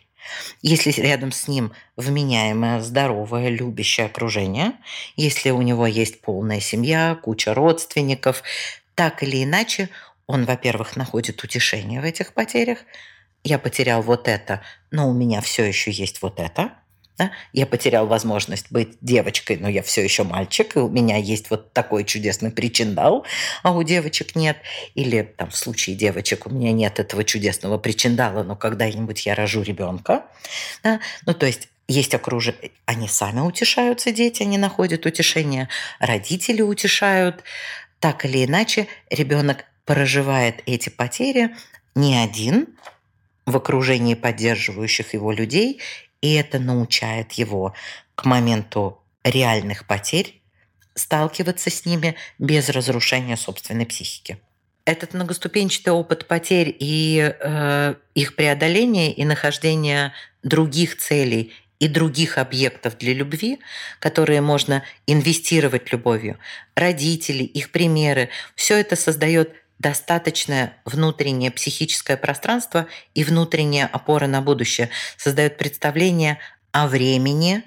Если 0.60 0.90
рядом 0.90 1.30
с 1.30 1.46
ним 1.46 1.72
вменяемое, 1.96 2.80
здоровое, 2.80 3.48
любящее 3.48 4.06
окружение, 4.06 4.72
если 5.14 5.50
у 5.50 5.62
него 5.62 5.86
есть 5.86 6.20
полная 6.20 6.60
семья, 6.60 7.16
куча 7.22 7.54
родственников, 7.54 8.42
так 8.94 9.22
или 9.22 9.44
иначе 9.44 9.88
он, 10.26 10.44
во-первых, 10.44 10.96
находит 10.96 11.42
утешение 11.44 12.00
в 12.00 12.04
этих 12.04 12.34
потерях. 12.34 12.78
Я 13.44 13.60
потерял 13.60 14.02
вот 14.02 14.26
это, 14.26 14.62
но 14.90 15.08
у 15.08 15.12
меня 15.12 15.40
все 15.40 15.64
еще 15.64 15.92
есть 15.92 16.22
вот 16.22 16.40
это– 16.40 16.72
да? 17.18 17.30
Я 17.52 17.66
потерял 17.66 18.06
возможность 18.06 18.70
быть 18.70 18.98
девочкой, 19.00 19.56
но 19.56 19.68
я 19.68 19.82
все 19.82 20.02
еще 20.02 20.22
мальчик, 20.22 20.76
и 20.76 20.80
у 20.80 20.88
меня 20.88 21.16
есть 21.16 21.50
вот 21.50 21.72
такой 21.72 22.04
чудесный 22.04 22.50
причиндал, 22.50 23.24
а 23.62 23.72
у 23.72 23.82
девочек 23.82 24.36
нет. 24.36 24.58
Или 24.94 25.22
там 25.22 25.50
в 25.50 25.56
случае 25.56 25.96
девочек 25.96 26.46
у 26.46 26.50
меня 26.50 26.72
нет 26.72 26.98
этого 26.98 27.24
чудесного 27.24 27.78
причиндала, 27.78 28.42
но 28.42 28.56
когда-нибудь 28.56 29.26
я 29.26 29.34
рожу 29.34 29.62
ребенка. 29.62 30.26
Да? 30.82 31.00
Ну, 31.24 31.34
то 31.34 31.46
есть 31.46 31.68
есть 31.88 32.14
окружение, 32.14 32.72
они 32.84 33.08
сами 33.08 33.40
утешаются, 33.40 34.10
дети, 34.10 34.42
они 34.42 34.58
находят 34.58 35.06
утешение, 35.06 35.68
родители 36.00 36.62
утешают. 36.62 37.44
Так 38.00 38.24
или 38.24 38.44
иначе, 38.44 38.88
ребенок 39.08 39.64
проживает 39.84 40.62
эти 40.66 40.90
потери 40.90 41.54
не 41.94 42.16
один, 42.16 42.76
в 43.46 43.56
окружении 43.56 44.14
поддерживающих 44.14 45.14
его 45.14 45.30
людей 45.30 45.80
и 46.20 46.34
это 46.34 46.58
научает 46.58 47.32
его 47.32 47.74
к 48.14 48.24
моменту 48.24 49.02
реальных 49.24 49.86
потерь 49.86 50.40
сталкиваться 50.94 51.70
с 51.70 51.84
ними 51.84 52.16
без 52.38 52.68
разрушения 52.68 53.36
собственной 53.36 53.86
психики. 53.86 54.38
Этот 54.84 55.14
многоступенчатый 55.14 55.92
опыт 55.92 56.26
потерь 56.26 56.74
и 56.78 57.34
э, 57.38 57.94
их 58.14 58.36
преодоления 58.36 59.12
и 59.12 59.24
нахождения 59.24 60.12
других 60.42 60.96
целей 60.96 61.52
и 61.78 61.88
других 61.88 62.38
объектов 62.38 62.96
для 62.96 63.12
любви, 63.12 63.58
которые 64.00 64.40
можно 64.40 64.82
инвестировать 65.06 65.92
любовью, 65.92 66.38
родители, 66.74 67.42
их 67.42 67.70
примеры, 67.70 68.30
все 68.54 68.76
это 68.78 68.96
создает 68.96 69.52
достаточное 69.78 70.76
внутреннее 70.84 71.50
психическое 71.50 72.16
пространство 72.16 72.86
и 73.14 73.24
внутренняя 73.24 73.86
опора 73.86 74.26
на 74.26 74.40
будущее 74.40 74.90
создает 75.16 75.58
представление 75.58 76.38
о 76.72 76.86
времени 76.86 77.62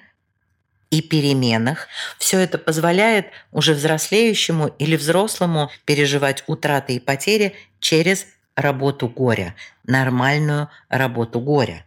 и 0.89 1.01
переменах. 1.01 1.87
Все 2.17 2.39
это 2.39 2.57
позволяет 2.57 3.27
уже 3.51 3.73
взрослеющему 3.73 4.67
или 4.79 4.95
взрослому 4.95 5.69
переживать 5.85 6.43
утраты 6.47 6.95
и 6.95 6.99
потери 6.99 7.55
через 7.79 8.25
работу 8.55 9.07
горя, 9.07 9.55
нормальную 9.83 10.69
работу 10.89 11.39
горя. 11.39 11.85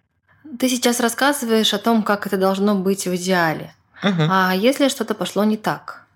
Ты 0.58 0.68
сейчас 0.68 1.00
рассказываешь 1.00 1.74
о 1.74 1.78
том, 1.78 2.02
как 2.02 2.26
это 2.26 2.36
должно 2.36 2.74
быть 2.76 3.06
в 3.06 3.16
идеале. 3.16 3.74
Угу. 4.02 4.22
А 4.28 4.52
если 4.54 4.88
что-то 4.88 5.14
пошло 5.14 5.44
не 5.44 5.56
так? 5.56 6.06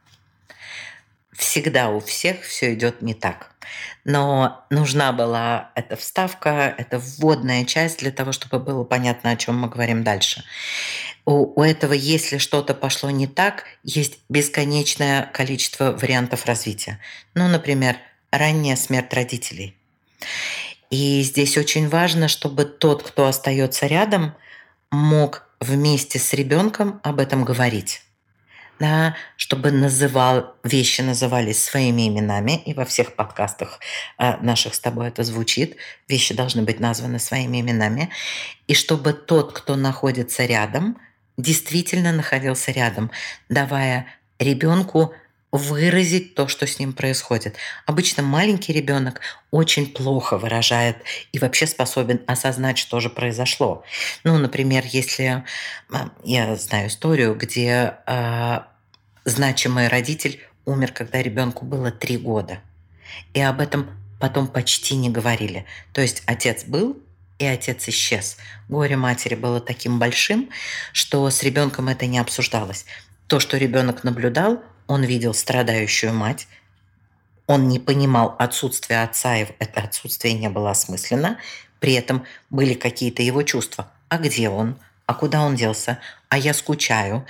Всегда 1.33 1.91
у 1.91 2.01
всех 2.01 2.43
все 2.43 2.75
идет 2.75 3.03
не 3.03 3.15
так. 3.15 3.56
Но 4.05 4.67
нужна 4.71 5.13
была 5.13 5.71
эта 5.75 5.97
вставка, 5.97 6.75
эта 6.79 6.99
вводная 6.99 7.65
часть 7.65 8.01
для 8.01 8.11
того, 8.11 8.33
чтобы 8.33 8.59
было 8.59 8.85
понятно, 8.85 9.31
о 9.31 9.37
чем 9.37 9.59
мы 9.59 9.69
говорим 9.69 10.05
дальше. 10.05 10.45
У, 11.25 11.61
у 11.61 11.63
этого, 11.63 11.93
если 11.93 12.39
что-то 12.39 12.75
пошло 12.75 13.11
не 13.11 13.27
так, 13.27 13.65
есть 13.83 14.21
бесконечное 14.29 15.31
количество 15.33 15.93
вариантов 15.93 16.47
развития. 16.47 17.01
Ну, 17.35 17.49
например, 17.49 17.97
ранняя 18.31 18.77
смерть 18.77 19.13
родителей. 19.13 19.77
И 20.91 21.23
здесь 21.23 21.59
очень 21.59 21.89
важно, 21.89 22.29
чтобы 22.29 22.65
тот, 22.65 23.03
кто 23.03 23.27
остается 23.27 23.87
рядом, 23.87 24.35
мог 24.91 25.43
вместе 25.61 26.19
с 26.19 26.33
ребенком 26.33 27.01
об 27.03 27.19
этом 27.19 27.45
говорить. 27.45 28.03
Да, 28.79 29.17
чтобы 29.37 29.71
называл, 29.71 30.55
вещи 30.63 31.01
назывались 31.01 31.65
своими 31.65 32.09
именами, 32.09 32.63
и 32.67 32.75
во 32.75 32.85
всех 32.85 33.15
подкастах 33.15 33.81
э, 34.19 34.37
наших 34.43 34.75
с 34.75 34.81
тобой 34.81 35.09
это 35.09 35.23
звучит, 35.23 35.77
вещи 36.09 36.35
должны 36.35 36.61
быть 36.63 36.79
названы 36.79 37.19
своими 37.19 37.63
именами, 37.63 38.11
и 38.67 38.75
чтобы 38.75 39.15
тот, 39.15 39.55
кто 39.55 39.77
находится 39.77 40.45
рядом, 40.45 40.99
действительно 41.39 42.13
находился 42.13 42.71
рядом, 42.71 43.11
давая 43.49 44.07
ребенку 44.39 45.15
выразить 45.53 46.35
то, 46.35 46.49
что 46.49 46.67
с 46.67 46.79
ним 46.79 46.93
происходит. 46.93 47.57
Обычно 47.87 48.23
маленький 48.23 48.73
ребенок 48.73 49.21
очень 49.51 49.87
плохо 49.87 50.39
выражает 50.39 50.99
и 51.33 51.39
вообще 51.39 51.67
способен 51.67 52.21
осознать, 52.27 52.79
что 52.79 53.01
же 53.01 53.11
произошло. 53.11 53.85
Ну, 54.25 54.39
например, 54.39 54.85
если 54.87 55.45
а, 55.93 56.11
я 56.25 56.57
знаю 56.57 56.89
историю, 56.89 57.35
где 57.35 57.95
э, 58.07 58.61
значимый 59.25 59.89
родитель 59.89 60.41
умер, 60.65 60.93
когда 60.93 61.23
ребенку 61.23 61.65
было 61.65 61.91
три 61.91 62.19
года, 62.19 62.61
и 63.33 63.41
об 63.41 63.61
этом 63.61 63.89
потом 64.21 64.49
почти 64.49 64.97
не 64.97 65.11
говорили. 65.11 65.65
То 65.93 66.01
есть 66.01 66.23
отец 66.27 66.65
был, 66.65 67.01
и 67.39 67.45
отец 67.45 67.89
исчез. 67.89 68.39
Горе 68.69 68.97
матери 68.97 69.35
было 69.35 69.61
таким 69.61 69.99
большим, 69.99 70.49
что 70.93 71.29
с 71.29 71.43
ребенком 71.43 71.89
это 71.89 72.07
не 72.07 72.19
обсуждалось. 72.19 72.87
То, 73.27 73.41
что 73.41 73.59
ребенок 73.59 74.05
наблюдал, 74.05 74.63
он 74.87 75.05
видел 75.05 75.35
страдающую 75.35 76.13
мать, 76.13 76.47
он 77.47 77.69
не 77.69 77.79
понимал 77.79 78.35
отсутствие 78.39 79.03
отца, 79.03 79.37
и 79.37 79.47
это 79.59 79.81
отсутствие 79.81 80.35
не 80.35 80.49
было 80.49 80.73
осмысленно. 80.73 81.39
При 81.79 81.93
этом 81.93 82.25
были 82.51 82.75
какие-то 82.75 83.23
его 83.23 83.43
чувства. 83.43 83.91
А 84.09 84.19
где 84.19 84.49
он? 84.49 84.79
А 85.07 85.15
куда 85.15 85.43
он 85.43 85.55
делся? 85.55 86.01
А 86.29 86.39
я 86.39 86.53
скучаю. 86.55 87.25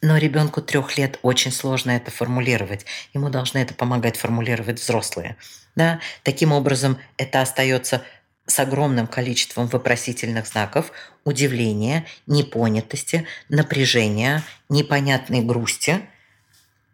Но 0.00 0.16
ребенку 0.16 0.62
трех 0.62 0.96
лет 0.96 1.18
очень 1.20 1.52
сложно 1.52 1.90
это 1.90 2.10
формулировать. 2.10 2.86
Ему 3.12 3.28
должны 3.28 3.58
это 3.58 3.74
помогать 3.74 4.16
формулировать 4.16 4.80
взрослые. 4.80 5.36
Да? 5.76 6.00
Таким 6.22 6.52
образом, 6.52 6.96
это 7.18 7.42
остается 7.42 8.02
с 8.46 8.58
огромным 8.58 9.06
количеством 9.06 9.66
вопросительных 9.66 10.46
знаков, 10.46 10.90
удивления, 11.24 12.06
непонятости, 12.26 13.26
напряжения, 13.50 14.42
непонятной 14.70 15.42
грусти– 15.42 16.00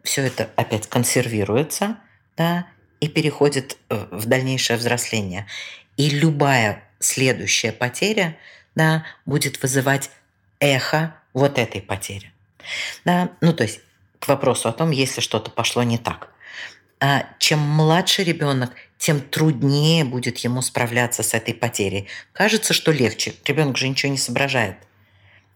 все 0.03 0.23
это 0.23 0.49
опять 0.55 0.87
консервируется, 0.87 1.97
да, 2.35 2.67
и 2.99 3.07
переходит 3.07 3.77
э, 3.89 4.07
в 4.11 4.25
дальнейшее 4.25 4.77
взросление. 4.77 5.47
И 5.97 6.09
любая 6.09 6.83
следующая 6.99 7.71
потеря, 7.71 8.37
да, 8.75 9.05
будет 9.25 9.61
вызывать 9.61 10.09
эхо 10.59 11.15
вот 11.33 11.59
этой 11.59 11.81
потери. 11.81 12.31
Да, 13.05 13.31
ну, 13.41 13.53
то 13.53 13.63
есть 13.63 13.81
к 14.19 14.27
вопросу 14.27 14.69
о 14.69 14.73
том, 14.73 14.91
если 14.91 15.21
что-то 15.21 15.51
пошло 15.51 15.83
не 15.83 15.97
так. 15.97 16.29
А 16.99 17.27
чем 17.37 17.59
младше 17.59 18.23
ребенок, 18.23 18.71
тем 18.97 19.21
труднее 19.21 20.03
будет 20.03 20.39
ему 20.39 20.63
справляться 20.63 21.21
с 21.21 21.35
этой 21.35 21.53
потерей. 21.53 22.07
Кажется, 22.33 22.73
что 22.73 22.91
легче. 22.91 23.35
Ребенок 23.45 23.77
же 23.77 23.87
ничего 23.87 24.11
не 24.11 24.17
соображает 24.17 24.77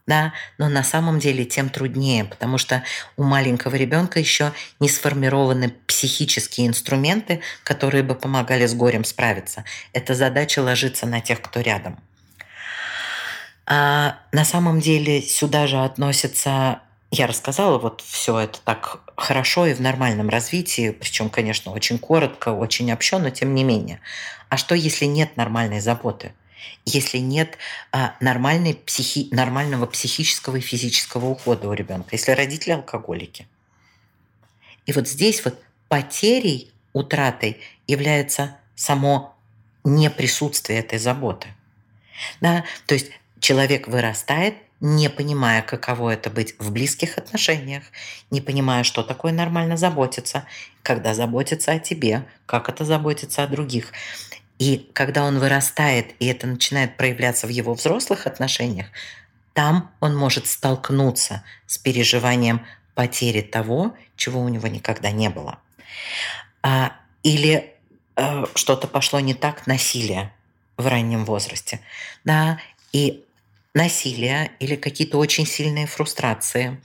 да, 0.07 0.33
но 0.57 0.69
на 0.69 0.83
самом 0.83 1.19
деле 1.19 1.45
тем 1.45 1.69
труднее, 1.69 2.25
потому 2.25 2.57
что 2.57 2.83
у 3.17 3.23
маленького 3.23 3.75
ребенка 3.75 4.19
еще 4.19 4.51
не 4.79 4.89
сформированы 4.89 5.73
психические 5.87 6.67
инструменты, 6.67 7.41
которые 7.63 8.03
бы 8.03 8.15
помогали 8.15 8.65
с 8.65 8.73
горем 8.73 9.03
справиться. 9.03 9.63
Эта 9.93 10.15
задача 10.15 10.59
ложится 10.61 11.05
на 11.05 11.21
тех, 11.21 11.41
кто 11.41 11.61
рядом. 11.61 11.99
А 13.65 14.17
на 14.31 14.43
самом 14.43 14.79
деле 14.79 15.21
сюда 15.21 15.67
же 15.67 15.77
относится 15.77 16.81
я 17.11 17.27
рассказала 17.27 17.77
вот 17.77 18.01
все 18.01 18.39
это 18.39 18.59
так 18.63 19.01
хорошо 19.17 19.67
и 19.67 19.73
в 19.73 19.81
нормальном 19.81 20.29
развитии, 20.29 20.91
причем, 20.91 21.29
конечно, 21.29 21.73
очень 21.73 21.99
коротко, 21.99 22.49
очень 22.49 22.91
общо, 22.91 23.19
но 23.19 23.29
тем 23.29 23.53
не 23.53 23.65
менее. 23.65 23.99
А 24.47 24.55
что, 24.55 24.75
если 24.75 25.05
нет 25.05 25.35
нормальной 25.35 25.81
заботы? 25.81 26.33
Если 26.85 27.17
нет 27.17 27.57
а, 27.91 28.15
нормальной 28.19 28.75
психи, 28.75 29.27
нормального 29.31 29.85
психического 29.85 30.57
и 30.57 30.61
физического 30.61 31.27
ухода 31.27 31.67
у 31.69 31.73
ребенка, 31.73 32.09
если 32.11 32.31
родители 32.31 32.71
алкоголики. 32.71 33.47
И 34.85 34.93
вот 34.93 35.07
здесь 35.07 35.43
вот 35.45 35.61
потерей, 35.87 36.71
утратой 36.93 37.61
является 37.87 38.57
само 38.75 39.35
неприсутствие 39.83 40.79
этой 40.79 40.99
заботы. 40.99 41.47
Да? 42.39 42.65
То 42.85 42.95
есть 42.95 43.11
человек 43.39 43.87
вырастает, 43.87 44.55
не 44.79 45.09
понимая, 45.09 45.61
каково 45.61 46.11
это 46.11 46.29
быть 46.29 46.55
в 46.57 46.71
близких 46.71 47.17
отношениях, 47.17 47.83
не 48.31 48.41
понимая, 48.41 48.83
что 48.83 49.03
такое 49.03 49.31
нормально 49.31 49.77
заботиться, 49.77 50.45
когда 50.81 51.13
заботиться 51.13 51.71
о 51.71 51.79
тебе, 51.79 52.25
как 52.47 52.67
это 52.67 52.83
заботиться 52.83 53.43
о 53.43 53.47
других. 53.47 53.91
И 54.61 54.87
когда 54.93 55.23
он 55.23 55.39
вырастает, 55.39 56.13
и 56.19 56.27
это 56.27 56.45
начинает 56.45 56.95
проявляться 56.95 57.47
в 57.47 57.49
его 57.49 57.73
взрослых 57.73 58.27
отношениях, 58.27 58.85
там 59.53 59.89
он 59.99 60.15
может 60.15 60.45
столкнуться 60.45 61.43
с 61.65 61.79
переживанием 61.79 62.63
потери 62.93 63.41
того, 63.41 63.95
чего 64.15 64.39
у 64.39 64.49
него 64.49 64.67
никогда 64.67 65.09
не 65.09 65.31
было. 65.31 65.57
А, 66.61 66.93
или 67.23 67.73
э, 68.15 68.45
что-то 68.53 68.85
пошло 68.85 69.19
не 69.19 69.33
так, 69.33 69.65
насилие 69.65 70.31
в 70.77 70.85
раннем 70.85 71.25
возрасте. 71.25 71.79
Да, 72.23 72.59
и 72.93 73.25
насилие 73.73 74.51
или 74.59 74.75
какие-то 74.75 75.17
очень 75.17 75.47
сильные 75.47 75.87
фрустрации. 75.87 76.79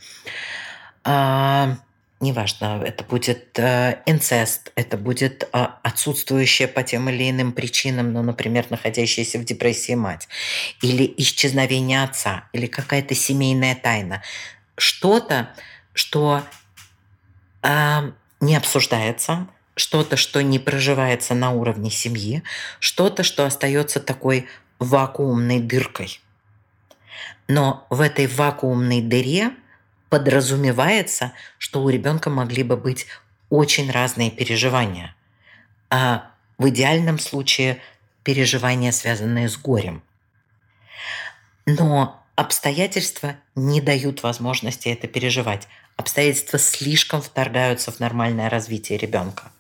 Неважно, 2.18 2.83
это 2.83 3.05
будет 3.05 3.59
э, 3.59 4.00
инцест, 4.07 4.72
это 4.74 4.96
будет 4.96 5.42
э, 5.52 5.66
отсутствующая 5.83 6.66
по 6.66 6.83
тем 6.83 7.11
или 7.11 7.29
иным 7.29 7.52
причинам, 7.52 8.14
ну, 8.14 8.22
например, 8.22 8.64
находящаяся 8.70 9.38
в 9.38 9.44
депрессии 9.44 9.94
мать, 9.94 10.26
или 10.81 11.12
исчезновение 11.18 12.02
отца, 12.02 12.48
или 12.55 12.68
какая-то 12.68 13.14
семейная 13.14 13.74
тайна. 13.74 14.22
Что-то, 14.79 15.50
что 15.92 16.42
э, 17.62 18.12
не 18.40 18.57
обсуждается, 18.57 19.46
что-то, 19.74 20.16
что 20.16 20.42
не 20.42 20.59
проживается 20.59 21.35
на 21.35 21.50
уровне 21.50 21.90
семьи, 21.90 22.42
что-то, 22.81 23.24
что 23.24 23.44
остается 23.44 24.00
такой 24.00 24.46
вакуумной 24.79 25.61
дыркой. 25.61 26.18
Но 27.46 27.87
в 27.90 28.00
этой 28.00 28.26
вакуумной 28.26 29.02
дыре– 29.02 29.50
подразумевается, 30.09 31.33
что 31.59 31.83
у 31.83 31.88
ребенка 31.88 32.31
могли 32.31 32.62
бы 32.62 32.77
быть 32.77 33.07
очень 33.51 33.90
разные 33.90 34.31
переживания. 34.31 35.14
А 35.90 36.31
в 36.59 36.69
идеальном 36.69 37.19
случае 37.19 37.81
переживания, 38.23 38.92
связанные 38.92 39.49
с 39.49 39.57
горем. 39.57 40.03
Но 41.64 42.23
обстоятельства 42.35 43.37
не 43.55 43.81
дают 43.81 44.23
возможности 44.23 44.88
это 44.88 45.07
переживать. 45.07 45.69
Обстоятельства 45.97 46.59
слишком 46.59 47.23
вторгаются 47.23 47.90
в 47.90 48.01
нормальное 48.01 48.51
развитие 48.51 48.99
ребенка. 48.99 49.51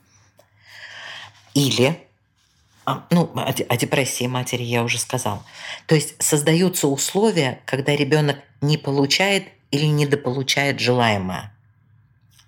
Или 1.54 2.06
а, 2.84 3.04
ну, 3.10 3.32
о 3.34 3.76
депрессии 3.76 4.26
матери 4.26 4.62
я 4.62 4.84
уже 4.84 4.98
сказал. 4.98 5.42
То 5.86 5.96
есть 5.96 6.22
создаются 6.22 6.86
условия, 6.86 7.60
когда 7.64 7.96
ребенок 7.96 8.38
не 8.60 8.78
получает 8.78 9.48
или 9.70 9.86
недополучает 9.86 10.80
желаемое. 10.80 11.52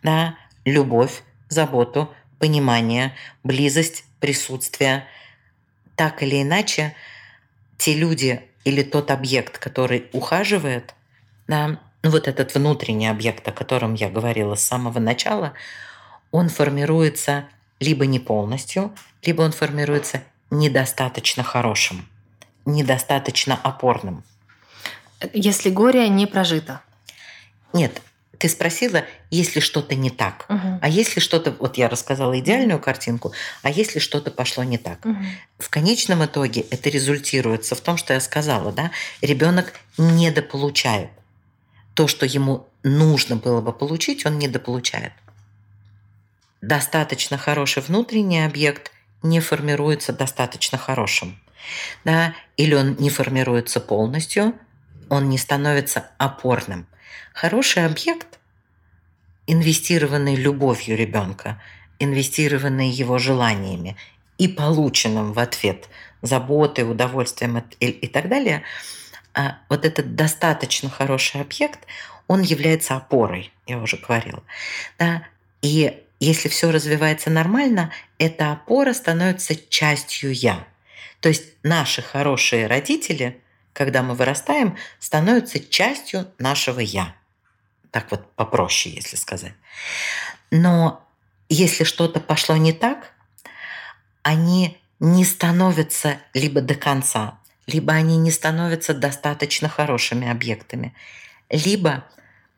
Да, 0.02 0.36
любовь, 0.64 1.22
заботу, 1.48 2.12
понимание, 2.38 3.14
близость, 3.42 4.04
присутствие. 4.20 5.06
Так 5.96 6.22
или 6.22 6.42
иначе, 6.42 6.94
те 7.76 7.94
люди 7.94 8.42
или 8.64 8.82
тот 8.82 9.10
объект, 9.10 9.58
который 9.58 10.08
ухаживает, 10.12 10.94
да, 11.46 11.80
ну, 12.02 12.10
вот 12.10 12.28
этот 12.28 12.54
внутренний 12.54 13.08
объект, 13.08 13.46
о 13.48 13.52
котором 13.52 13.94
я 13.94 14.08
говорила 14.08 14.54
с 14.54 14.64
самого 14.64 14.98
начала, 14.98 15.54
он 16.30 16.48
формируется 16.48 17.46
либо 17.80 18.06
не 18.06 18.18
полностью, 18.18 18.94
либо 19.22 19.42
он 19.42 19.52
формируется 19.52 20.22
недостаточно 20.50 21.42
хорошим, 21.42 22.06
недостаточно 22.66 23.58
опорным. 23.62 24.22
Если 25.32 25.70
горе 25.70 26.08
не 26.08 26.26
прожито. 26.26 26.80
Нет, 27.72 28.00
ты 28.38 28.48
спросила, 28.48 29.04
если 29.30 29.60
что-то 29.60 29.94
не 29.94 30.10
так. 30.10 30.46
Угу. 30.48 30.78
А 30.80 30.88
если 30.88 31.20
что-то, 31.20 31.54
вот 31.58 31.76
я 31.76 31.88
рассказала 31.88 32.38
идеальную 32.38 32.78
картинку, 32.78 33.32
а 33.62 33.70
если 33.70 33.98
что-то 33.98 34.30
пошло 34.30 34.62
не 34.64 34.78
так? 34.78 35.04
Угу. 35.04 35.24
В 35.58 35.68
конечном 35.70 36.24
итоге 36.24 36.62
это 36.62 36.88
результируется 36.88 37.74
в 37.74 37.80
том, 37.80 37.96
что 37.96 38.14
я 38.14 38.20
сказала, 38.20 38.72
да, 38.72 38.92
ребенок 39.20 39.72
недополучает. 39.96 41.10
То, 41.94 42.06
что 42.06 42.26
ему 42.26 42.68
нужно 42.84 43.36
было 43.36 43.60
бы 43.60 43.72
получить, 43.72 44.24
он 44.24 44.38
недополучает. 44.38 45.12
Достаточно 46.60 47.38
хороший 47.38 47.82
внутренний 47.82 48.44
объект 48.44 48.92
не 49.22 49.40
формируется 49.40 50.12
достаточно 50.12 50.78
хорошим. 50.78 51.40
Да? 52.04 52.34
Или 52.56 52.74
он 52.74 52.96
не 53.00 53.10
формируется 53.10 53.80
полностью, 53.80 54.54
он 55.08 55.28
не 55.28 55.38
становится 55.38 56.10
опорным. 56.18 56.86
Хороший 57.34 57.86
объект, 57.86 58.38
инвестированный 59.46 60.34
любовью 60.34 60.96
ребенка, 60.96 61.60
инвестированный 61.98 62.88
его 62.88 63.18
желаниями 63.18 63.96
и 64.38 64.48
полученным 64.48 65.32
в 65.32 65.38
ответ 65.38 65.88
заботой, 66.22 66.90
удовольствием 66.90 67.62
и 67.80 68.06
так 68.08 68.28
далее, 68.28 68.62
а 69.34 69.58
вот 69.68 69.84
этот 69.84 70.16
достаточно 70.16 70.90
хороший 70.90 71.40
объект, 71.40 71.80
он 72.26 72.42
является 72.42 72.96
опорой, 72.96 73.52
я 73.66 73.78
уже 73.78 73.96
говорила. 73.96 74.42
Да? 74.98 75.22
И 75.62 76.02
если 76.20 76.48
все 76.48 76.70
развивается 76.70 77.30
нормально, 77.30 77.92
эта 78.18 78.52
опора 78.52 78.92
становится 78.92 79.54
частью 79.54 80.32
я. 80.32 80.66
То 81.20 81.28
есть 81.28 81.44
наши 81.62 82.02
хорошие 82.02 82.66
родители, 82.66 83.40
когда 83.78 84.02
мы 84.02 84.14
вырастаем, 84.16 84.76
становятся 84.98 85.60
частью 85.60 86.26
нашего 86.38 86.80
я. 86.80 87.14
Так 87.92 88.10
вот 88.10 88.28
попроще, 88.32 88.92
если 88.92 89.14
сказать. 89.14 89.54
Но 90.50 91.06
если 91.48 91.84
что-то 91.84 92.18
пошло 92.18 92.56
не 92.56 92.72
так, 92.72 93.12
они 94.22 94.76
не 94.98 95.24
становятся 95.24 96.18
либо 96.34 96.60
до 96.60 96.74
конца, 96.74 97.38
либо 97.68 97.92
они 97.92 98.16
не 98.16 98.32
становятся 98.32 98.94
достаточно 98.94 99.68
хорошими 99.68 100.28
объектами, 100.28 100.92
либо 101.48 102.04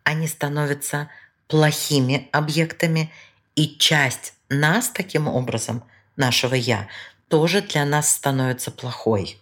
они 0.04 0.26
становятся 0.26 1.10
плохими 1.48 2.30
объектами, 2.32 3.12
и 3.56 3.76
часть 3.76 4.32
нас 4.48 4.88
таким 4.88 5.28
образом, 5.28 5.84
нашего 6.16 6.54
«я», 6.54 6.88
тоже 7.28 7.60
для 7.60 7.84
нас 7.84 8.08
становится 8.08 8.70
плохой. 8.70 9.38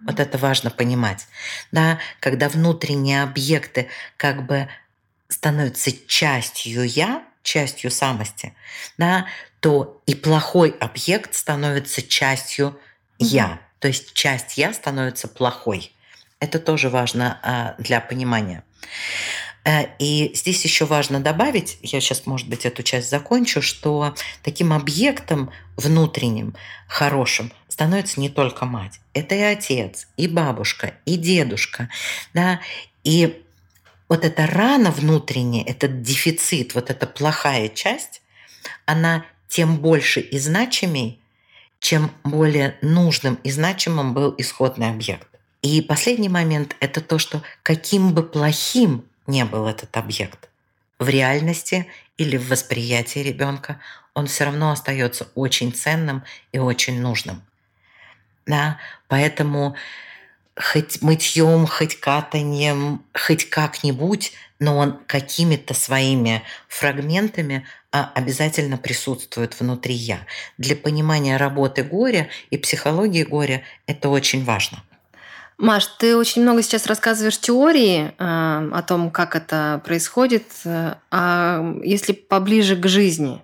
Вот 0.00 0.20
это 0.20 0.38
важно 0.38 0.70
понимать. 0.70 1.26
Да, 1.72 1.98
когда 2.20 2.48
внутренние 2.48 3.22
объекты 3.22 3.88
как 4.16 4.44
бы 4.46 4.68
становятся 5.28 5.90
частью 6.06 6.84
«я», 6.84 7.24
частью 7.42 7.90
самости, 7.90 8.54
да, 8.98 9.26
то 9.60 10.02
и 10.06 10.14
плохой 10.14 10.70
объект 10.80 11.34
становится 11.34 12.02
частью 12.02 12.78
«я». 13.18 13.60
То 13.78 13.88
есть 13.88 14.14
часть 14.14 14.58
«я» 14.58 14.72
становится 14.72 15.28
плохой. 15.28 15.92
Это 16.40 16.58
тоже 16.58 16.90
важно 16.90 17.40
а, 17.42 17.74
для 17.78 18.00
понимания. 18.00 18.62
Э, 19.66 19.88
и 19.98 20.30
здесь 20.34 20.64
еще 20.64 20.84
важно 20.84 21.20
добавить, 21.20 21.78
я 21.82 22.00
сейчас, 22.00 22.24
может 22.24 22.48
быть, 22.48 22.64
эту 22.64 22.82
часть 22.84 23.10
закончу, 23.10 23.60
что 23.60 24.14
таким 24.42 24.72
объектом 24.72 25.50
внутренним, 25.76 26.54
хорошим, 26.86 27.52
становится 27.68 28.20
не 28.20 28.30
только 28.30 28.64
мать. 28.64 29.00
Это 29.12 29.34
и 29.34 29.40
отец, 29.40 30.06
и 30.16 30.28
бабушка, 30.28 30.94
и 31.04 31.16
дедушка. 31.16 31.90
Да? 32.32 32.60
И 33.02 33.42
вот 34.08 34.24
эта 34.24 34.46
рана 34.46 34.92
внутренняя, 34.92 35.64
этот 35.64 36.00
дефицит, 36.00 36.76
вот 36.76 36.88
эта 36.90 37.06
плохая 37.08 37.68
часть, 37.68 38.22
она 38.84 39.24
тем 39.48 39.78
больше 39.78 40.20
и 40.20 40.38
значимей, 40.38 41.20
чем 41.80 42.12
более 42.22 42.78
нужным 42.82 43.34
и 43.42 43.50
значимым 43.50 44.14
был 44.14 44.32
исходный 44.38 44.90
объект. 44.90 45.28
И 45.60 45.82
последний 45.82 46.28
момент– 46.28 46.76
это 46.80 47.00
то, 47.00 47.18
что 47.18 47.42
каким 47.64 48.14
бы 48.14 48.22
плохим 48.22 49.04
не 49.26 49.44
был 49.44 49.66
этот 49.66 49.96
объект. 49.96 50.48
В 50.98 51.08
реальности 51.08 51.86
или 52.16 52.36
в 52.36 52.48
восприятии 52.48 53.18
ребенка 53.20 53.80
он 54.14 54.26
все 54.26 54.44
равно 54.44 54.70
остается 54.70 55.28
очень 55.34 55.72
ценным 55.72 56.24
и 56.52 56.58
очень 56.58 57.00
нужным. 57.00 57.42
Да? 58.46 58.78
Поэтому 59.08 59.76
хоть 60.58 61.02
мытьем, 61.02 61.66
хоть 61.66 62.00
катанием, 62.00 63.04
хоть 63.12 63.48
как-нибудь, 63.50 64.32
но 64.58 64.78
он 64.78 64.98
какими-то 65.06 65.74
своими 65.74 66.42
фрагментами 66.68 67.66
а, 67.92 68.10
обязательно 68.14 68.78
присутствует 68.78 69.58
внутри 69.60 69.94
я. 69.94 70.20
Для 70.56 70.76
понимания 70.76 71.36
работы 71.36 71.82
горя 71.82 72.28
и 72.50 72.56
психологии 72.56 73.22
горя 73.22 73.64
это 73.86 74.08
очень 74.08 74.44
важно. 74.44 74.82
Маш, 75.58 75.86
ты 75.86 76.16
очень 76.16 76.42
много 76.42 76.62
сейчас 76.62 76.86
рассказываешь 76.86 77.38
теории 77.38 78.12
э, 78.18 78.70
о 78.72 78.82
том, 78.82 79.10
как 79.10 79.34
это 79.34 79.80
происходит. 79.84 80.44
А 81.10 81.74
если 81.82 82.12
поближе 82.12 82.76
к 82.76 82.86
жизни, 82.86 83.42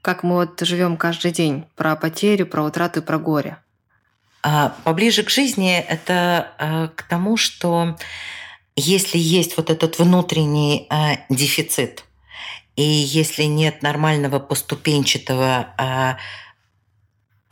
как 0.00 0.22
мы 0.22 0.34
вот 0.36 0.60
живем 0.60 0.96
каждый 0.96 1.32
день, 1.32 1.64
про 1.74 1.96
потерю, 1.96 2.46
про 2.46 2.62
утрату 2.62 3.00
и 3.00 3.02
про 3.02 3.18
горе? 3.18 3.58
А 4.42 4.76
поближе 4.84 5.22
к 5.22 5.30
жизни 5.30 5.76
это 5.76 6.52
э, 6.58 6.88
к 6.94 7.02
тому, 7.04 7.36
что 7.36 7.96
если 8.74 9.18
есть 9.18 9.56
вот 9.56 9.70
этот 9.70 9.98
внутренний 9.98 10.88
э, 10.90 11.16
дефицит, 11.28 12.04
и 12.74 12.82
если 12.82 13.44
нет 13.44 13.82
нормального 13.82 14.40
поступенчатого 14.40 15.68
э, 15.78 16.14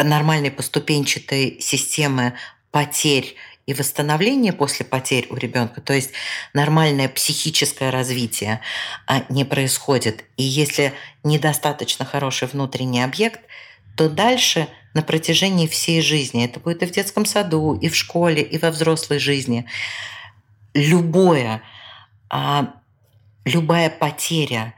нормальной 0.02 0.50
поступенчатой 0.50 1.60
системы 1.60 2.34
потерь 2.70 3.36
и 3.66 3.74
восстановления 3.74 4.52
после 4.52 4.84
потерь 4.84 5.26
у 5.30 5.36
ребенка, 5.36 5.80
то 5.80 5.92
есть 5.92 6.10
нормальное 6.54 7.08
психическое 7.08 7.90
развитие 7.90 8.60
а, 9.06 9.24
не 9.28 9.44
происходит. 9.44 10.24
И 10.36 10.42
если 10.42 10.92
недостаточно 11.22 12.04
хороший 12.04 12.48
внутренний 12.48 13.02
объект, 13.02 13.40
то 13.96 14.08
дальше 14.08 14.66
на 14.94 15.02
протяжении 15.02 15.66
всей 15.68 16.00
жизни, 16.02 16.44
это 16.44 16.58
будет 16.58 16.82
и 16.82 16.86
в 16.86 16.90
детском 16.90 17.24
саду, 17.24 17.74
и 17.74 17.88
в 17.88 17.96
школе, 17.96 18.42
и 18.42 18.58
во 18.58 18.70
взрослой 18.70 19.18
жизни, 19.18 19.66
любое, 20.74 21.62
а, 22.28 22.74
любая 23.44 23.90
потеря, 23.90 24.74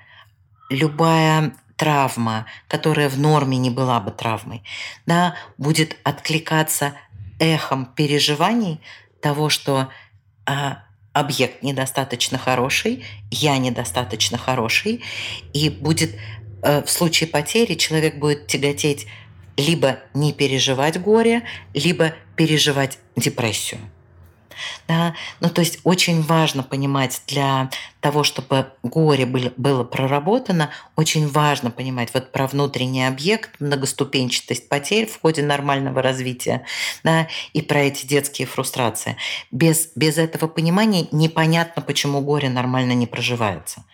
любая 0.68 1.54
травма, 1.76 2.46
которая 2.68 3.08
в 3.08 3.18
норме 3.18 3.56
не 3.56 3.70
была 3.70 4.00
бы 4.00 4.10
травмой, 4.10 4.62
да, 5.06 5.34
будет 5.56 5.96
откликаться 6.04 6.94
эхом 7.38 7.86
переживаний 7.86 8.80
того, 9.20 9.48
что 9.48 9.88
а, 10.46 10.84
объект 11.12 11.62
недостаточно 11.62 12.38
хороший, 12.38 13.04
я 13.30 13.58
недостаточно 13.58 14.38
хороший, 14.38 15.02
и 15.52 15.68
будет 15.68 16.14
э, 16.62 16.82
в 16.82 16.90
случае 16.90 17.28
потери 17.28 17.74
человек 17.74 18.16
будет 18.16 18.46
тяготеть 18.46 19.06
либо 19.56 19.98
не 20.14 20.32
переживать 20.32 21.00
горе, 21.00 21.42
либо 21.74 22.14
переживать 22.36 22.98
депрессию. 23.16 23.80
Да? 24.88 25.14
Ну, 25.40 25.48
то 25.48 25.60
есть 25.60 25.80
очень 25.84 26.22
важно 26.22 26.62
понимать 26.62 27.22
для 27.26 27.70
того, 28.00 28.24
чтобы 28.24 28.66
горе 28.82 29.26
было, 29.26 29.84
проработано, 29.84 30.70
очень 30.96 31.28
важно 31.28 31.70
понимать 31.70 32.12
вот 32.12 32.32
про 32.32 32.48
внутренний 32.48 33.06
объект, 33.06 33.60
многоступенчатость 33.60 34.68
потерь 34.68 35.06
в 35.06 35.20
ходе 35.20 35.42
нормального 35.42 36.02
развития 36.02 36.64
да, 37.04 37.28
и 37.52 37.62
про 37.62 37.80
эти 37.80 38.04
детские 38.04 38.46
фрустрации. 38.46 39.16
Без, 39.52 39.90
без 39.94 40.18
этого 40.18 40.48
понимания 40.48 41.06
непонятно, 41.12 41.80
почему 41.80 42.20
горе 42.20 42.48
нормально 42.48 42.92
не 42.92 43.06
проживается. 43.06 43.84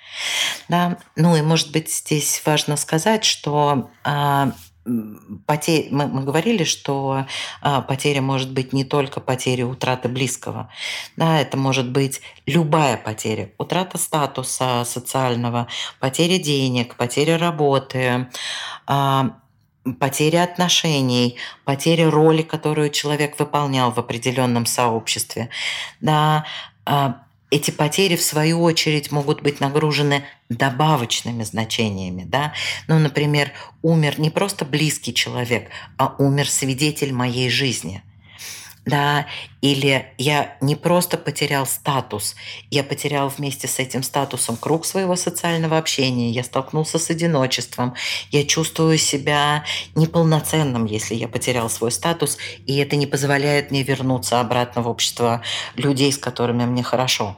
Да? 0.68 0.98
Ну 1.16 1.36
и, 1.36 1.42
может 1.42 1.70
быть, 1.70 1.92
здесь 1.92 2.40
важно 2.46 2.76
сказать, 2.76 3.24
что 3.24 3.90
а, 4.04 4.52
потерь, 5.46 5.88
мы, 5.90 6.06
мы 6.06 6.22
говорили, 6.22 6.64
что 6.64 7.26
а, 7.60 7.80
потеря 7.82 8.20
может 8.22 8.52
быть 8.52 8.72
не 8.72 8.84
только 8.84 9.20
потеря 9.20 9.66
утраты 9.66 10.08
близкого, 10.08 10.70
да, 11.16 11.40
это 11.40 11.56
может 11.56 11.90
быть 11.90 12.20
любая 12.46 12.96
потеря, 12.96 13.50
утрата 13.58 13.98
статуса 13.98 14.84
социального, 14.84 15.68
потеря 16.00 16.38
денег, 16.38 16.96
потеря 16.96 17.38
работы, 17.38 18.28
а, 18.86 19.36
потеря 20.00 20.44
отношений, 20.44 21.36
потеря 21.64 22.10
роли, 22.10 22.42
которую 22.42 22.90
человек 22.90 23.38
выполнял 23.38 23.90
в 23.90 23.98
определенном 23.98 24.66
сообществе, 24.66 25.50
да, 26.00 26.44
а, 26.84 27.22
эти 27.50 27.70
потери, 27.70 28.16
в 28.16 28.22
свою 28.22 28.62
очередь, 28.62 29.10
могут 29.10 29.42
быть 29.42 29.60
нагружены 29.60 30.24
добавочными 30.48 31.42
значениями. 31.44 32.24
Да? 32.24 32.52
Ну, 32.88 32.98
например, 32.98 33.52
умер 33.82 34.20
не 34.20 34.30
просто 34.30 34.64
близкий 34.64 35.14
человек, 35.14 35.70
а 35.96 36.14
умер 36.18 36.48
свидетель 36.50 37.12
моей 37.12 37.50
жизни– 37.50 38.02
да, 38.88 39.26
или 39.60 40.12
я 40.16 40.56
не 40.60 40.74
просто 40.76 41.18
потерял 41.18 41.66
статус, 41.66 42.34
я 42.70 42.82
потерял 42.82 43.28
вместе 43.28 43.68
с 43.68 43.78
этим 43.78 44.02
статусом 44.02 44.56
круг 44.56 44.86
своего 44.86 45.14
социального 45.14 45.76
общения, 45.78 46.30
я 46.30 46.42
столкнулся 46.42 46.98
с 46.98 47.10
одиночеством, 47.10 47.94
я 48.30 48.44
чувствую 48.44 48.98
себя 48.98 49.64
неполноценным, 49.94 50.86
если 50.86 51.14
я 51.14 51.28
потерял 51.28 51.68
свой 51.68 51.92
статус, 51.92 52.38
и 52.66 52.76
это 52.78 52.96
не 52.96 53.06
позволяет 53.06 53.70
мне 53.70 53.82
вернуться 53.82 54.40
обратно 54.40 54.82
в 54.82 54.88
общество 54.88 55.42
людей, 55.76 56.10
с 56.10 56.18
которыми 56.18 56.64
мне 56.64 56.82
хорошо. 56.82 57.36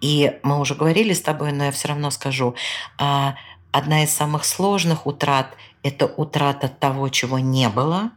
И 0.00 0.32
мы 0.42 0.58
уже 0.58 0.74
говорили 0.74 1.12
с 1.12 1.20
тобой, 1.20 1.52
но 1.52 1.64
я 1.64 1.72
все 1.72 1.88
равно 1.88 2.10
скажу, 2.10 2.54
а, 2.98 3.34
одна 3.72 4.04
из 4.04 4.10
самых 4.10 4.44
сложных 4.44 5.06
утрат– 5.06 5.54
это 5.82 6.06
утрата 6.06 6.68
того, 6.68 7.08
чего 7.08 7.38
не 7.38 7.68
было, 7.68 8.10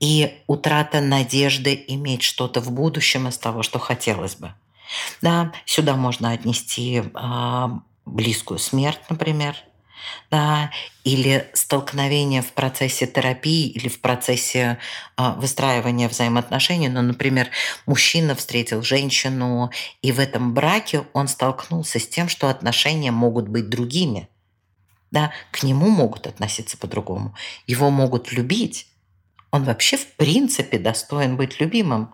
и 0.00 0.42
утрата 0.46 1.00
надежды 1.00 1.84
иметь 1.88 2.22
что-то 2.22 2.60
в 2.60 2.70
будущем 2.70 3.28
из 3.28 3.38
того, 3.38 3.62
что 3.62 3.78
хотелось 3.78 4.36
бы. 4.36 4.52
Да, 5.22 5.52
сюда 5.64 5.96
можно 5.96 6.32
отнести 6.32 7.02
э, 7.02 7.68
близкую 8.04 8.58
смерть, 8.58 9.00
например, 9.08 9.56
да, 10.30 10.70
или 11.04 11.48
столкновение 11.54 12.42
в 12.42 12.52
процессе 12.52 13.06
терапии 13.06 13.68
или 13.68 13.88
в 13.88 14.00
процессе 14.00 14.78
э, 15.16 15.32
выстраивания 15.36 16.08
взаимоотношений. 16.08 16.88
Ну, 16.88 17.02
например, 17.02 17.48
мужчина 17.86 18.34
встретил 18.34 18.82
женщину, 18.82 19.70
и 20.02 20.12
в 20.12 20.18
этом 20.20 20.54
браке 20.54 21.04
он 21.12 21.28
столкнулся 21.28 21.98
с 21.98 22.06
тем, 22.06 22.28
что 22.28 22.48
отношения 22.48 23.10
могут 23.10 23.48
быть 23.48 23.68
другими. 23.68 24.28
Да, 25.10 25.32
к 25.52 25.62
нему 25.62 25.90
могут 25.90 26.26
относиться 26.26 26.76
по-другому. 26.76 27.34
Его 27.66 27.90
могут 27.90 28.32
любить, 28.32 28.88
он 29.54 29.62
вообще 29.62 29.96
в 29.96 30.08
принципе 30.16 30.80
достоин 30.80 31.36
быть 31.36 31.60
любимым. 31.60 32.12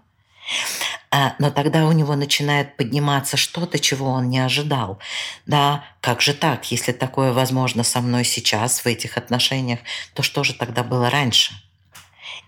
А, 1.10 1.34
но 1.38 1.50
тогда 1.50 1.86
у 1.86 1.92
него 1.92 2.14
начинает 2.14 2.76
подниматься 2.76 3.38
что-то, 3.38 3.78
чего 3.78 4.10
он 4.10 4.28
не 4.28 4.40
ожидал. 4.40 4.98
Да, 5.46 5.82
как 6.02 6.20
же 6.20 6.34
так? 6.34 6.70
Если 6.70 6.92
такое 6.92 7.32
возможно 7.32 7.82
со 7.82 8.02
мной 8.02 8.26
сейчас 8.26 8.80
в 8.80 8.86
этих 8.86 9.16
отношениях, 9.16 9.78
то 10.12 10.22
что 10.22 10.44
же 10.44 10.52
тогда 10.52 10.82
было 10.82 11.08
раньше? 11.08 11.54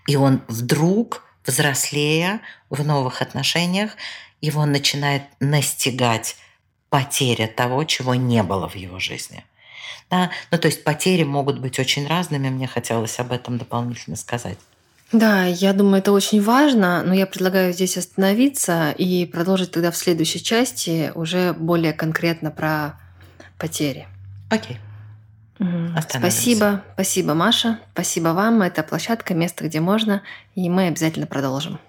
И 0.05 0.15
он 0.15 0.43
вдруг, 0.47 1.23
взрослея 1.43 2.41
в 2.69 2.85
новых 2.85 3.23
отношениях, 3.23 3.97
его 4.41 4.63
начинает 4.67 5.23
настигать 5.39 6.35
потеря 6.91 7.47
того, 7.47 7.83
чего 7.85 8.13
не 8.13 8.43
было 8.43 8.69
в 8.69 8.75
его 8.75 8.99
жизни. 8.99 9.43
Да? 10.11 10.29
Ну, 10.51 10.59
то 10.59 10.67
есть 10.67 10.83
потери 10.83 11.23
могут 11.23 11.57
быть 11.57 11.79
очень 11.79 12.05
разными, 12.05 12.49
мне 12.49 12.67
хотелось 12.67 13.17
об 13.17 13.31
этом 13.31 13.57
дополнительно 13.57 14.17
сказать. 14.17 14.59
Да, 15.13 15.45
я 15.45 15.73
думаю, 15.73 15.99
это 15.99 16.11
очень 16.11 16.41
важно, 16.41 17.03
но 17.03 17.13
я 17.13 17.27
предлагаю 17.27 17.71
здесь 17.71 17.97
остановиться 17.97 18.91
и 18.97 19.25
продолжить 19.27 19.71
тогда 19.71 19.91
в 19.91 19.95
следующей 19.95 20.43
части 20.43 21.11
уже 21.13 21.53
более 21.53 21.93
конкретно 21.93 22.49
про 22.49 22.99
потери. 23.59 24.07
Окей. 24.49 24.79
Угу. 25.59 26.01
Спасибо, 26.09 26.83
спасибо, 26.95 27.35
Маша, 27.35 27.79
спасибо 27.93 28.29
вам. 28.29 28.63
Это 28.63 28.81
площадка, 28.81 29.35
место, 29.35 29.65
где 29.65 29.79
можно, 29.79 30.23
и 30.55 30.67
мы 30.67 30.87
обязательно 30.87 31.27
продолжим. 31.27 31.79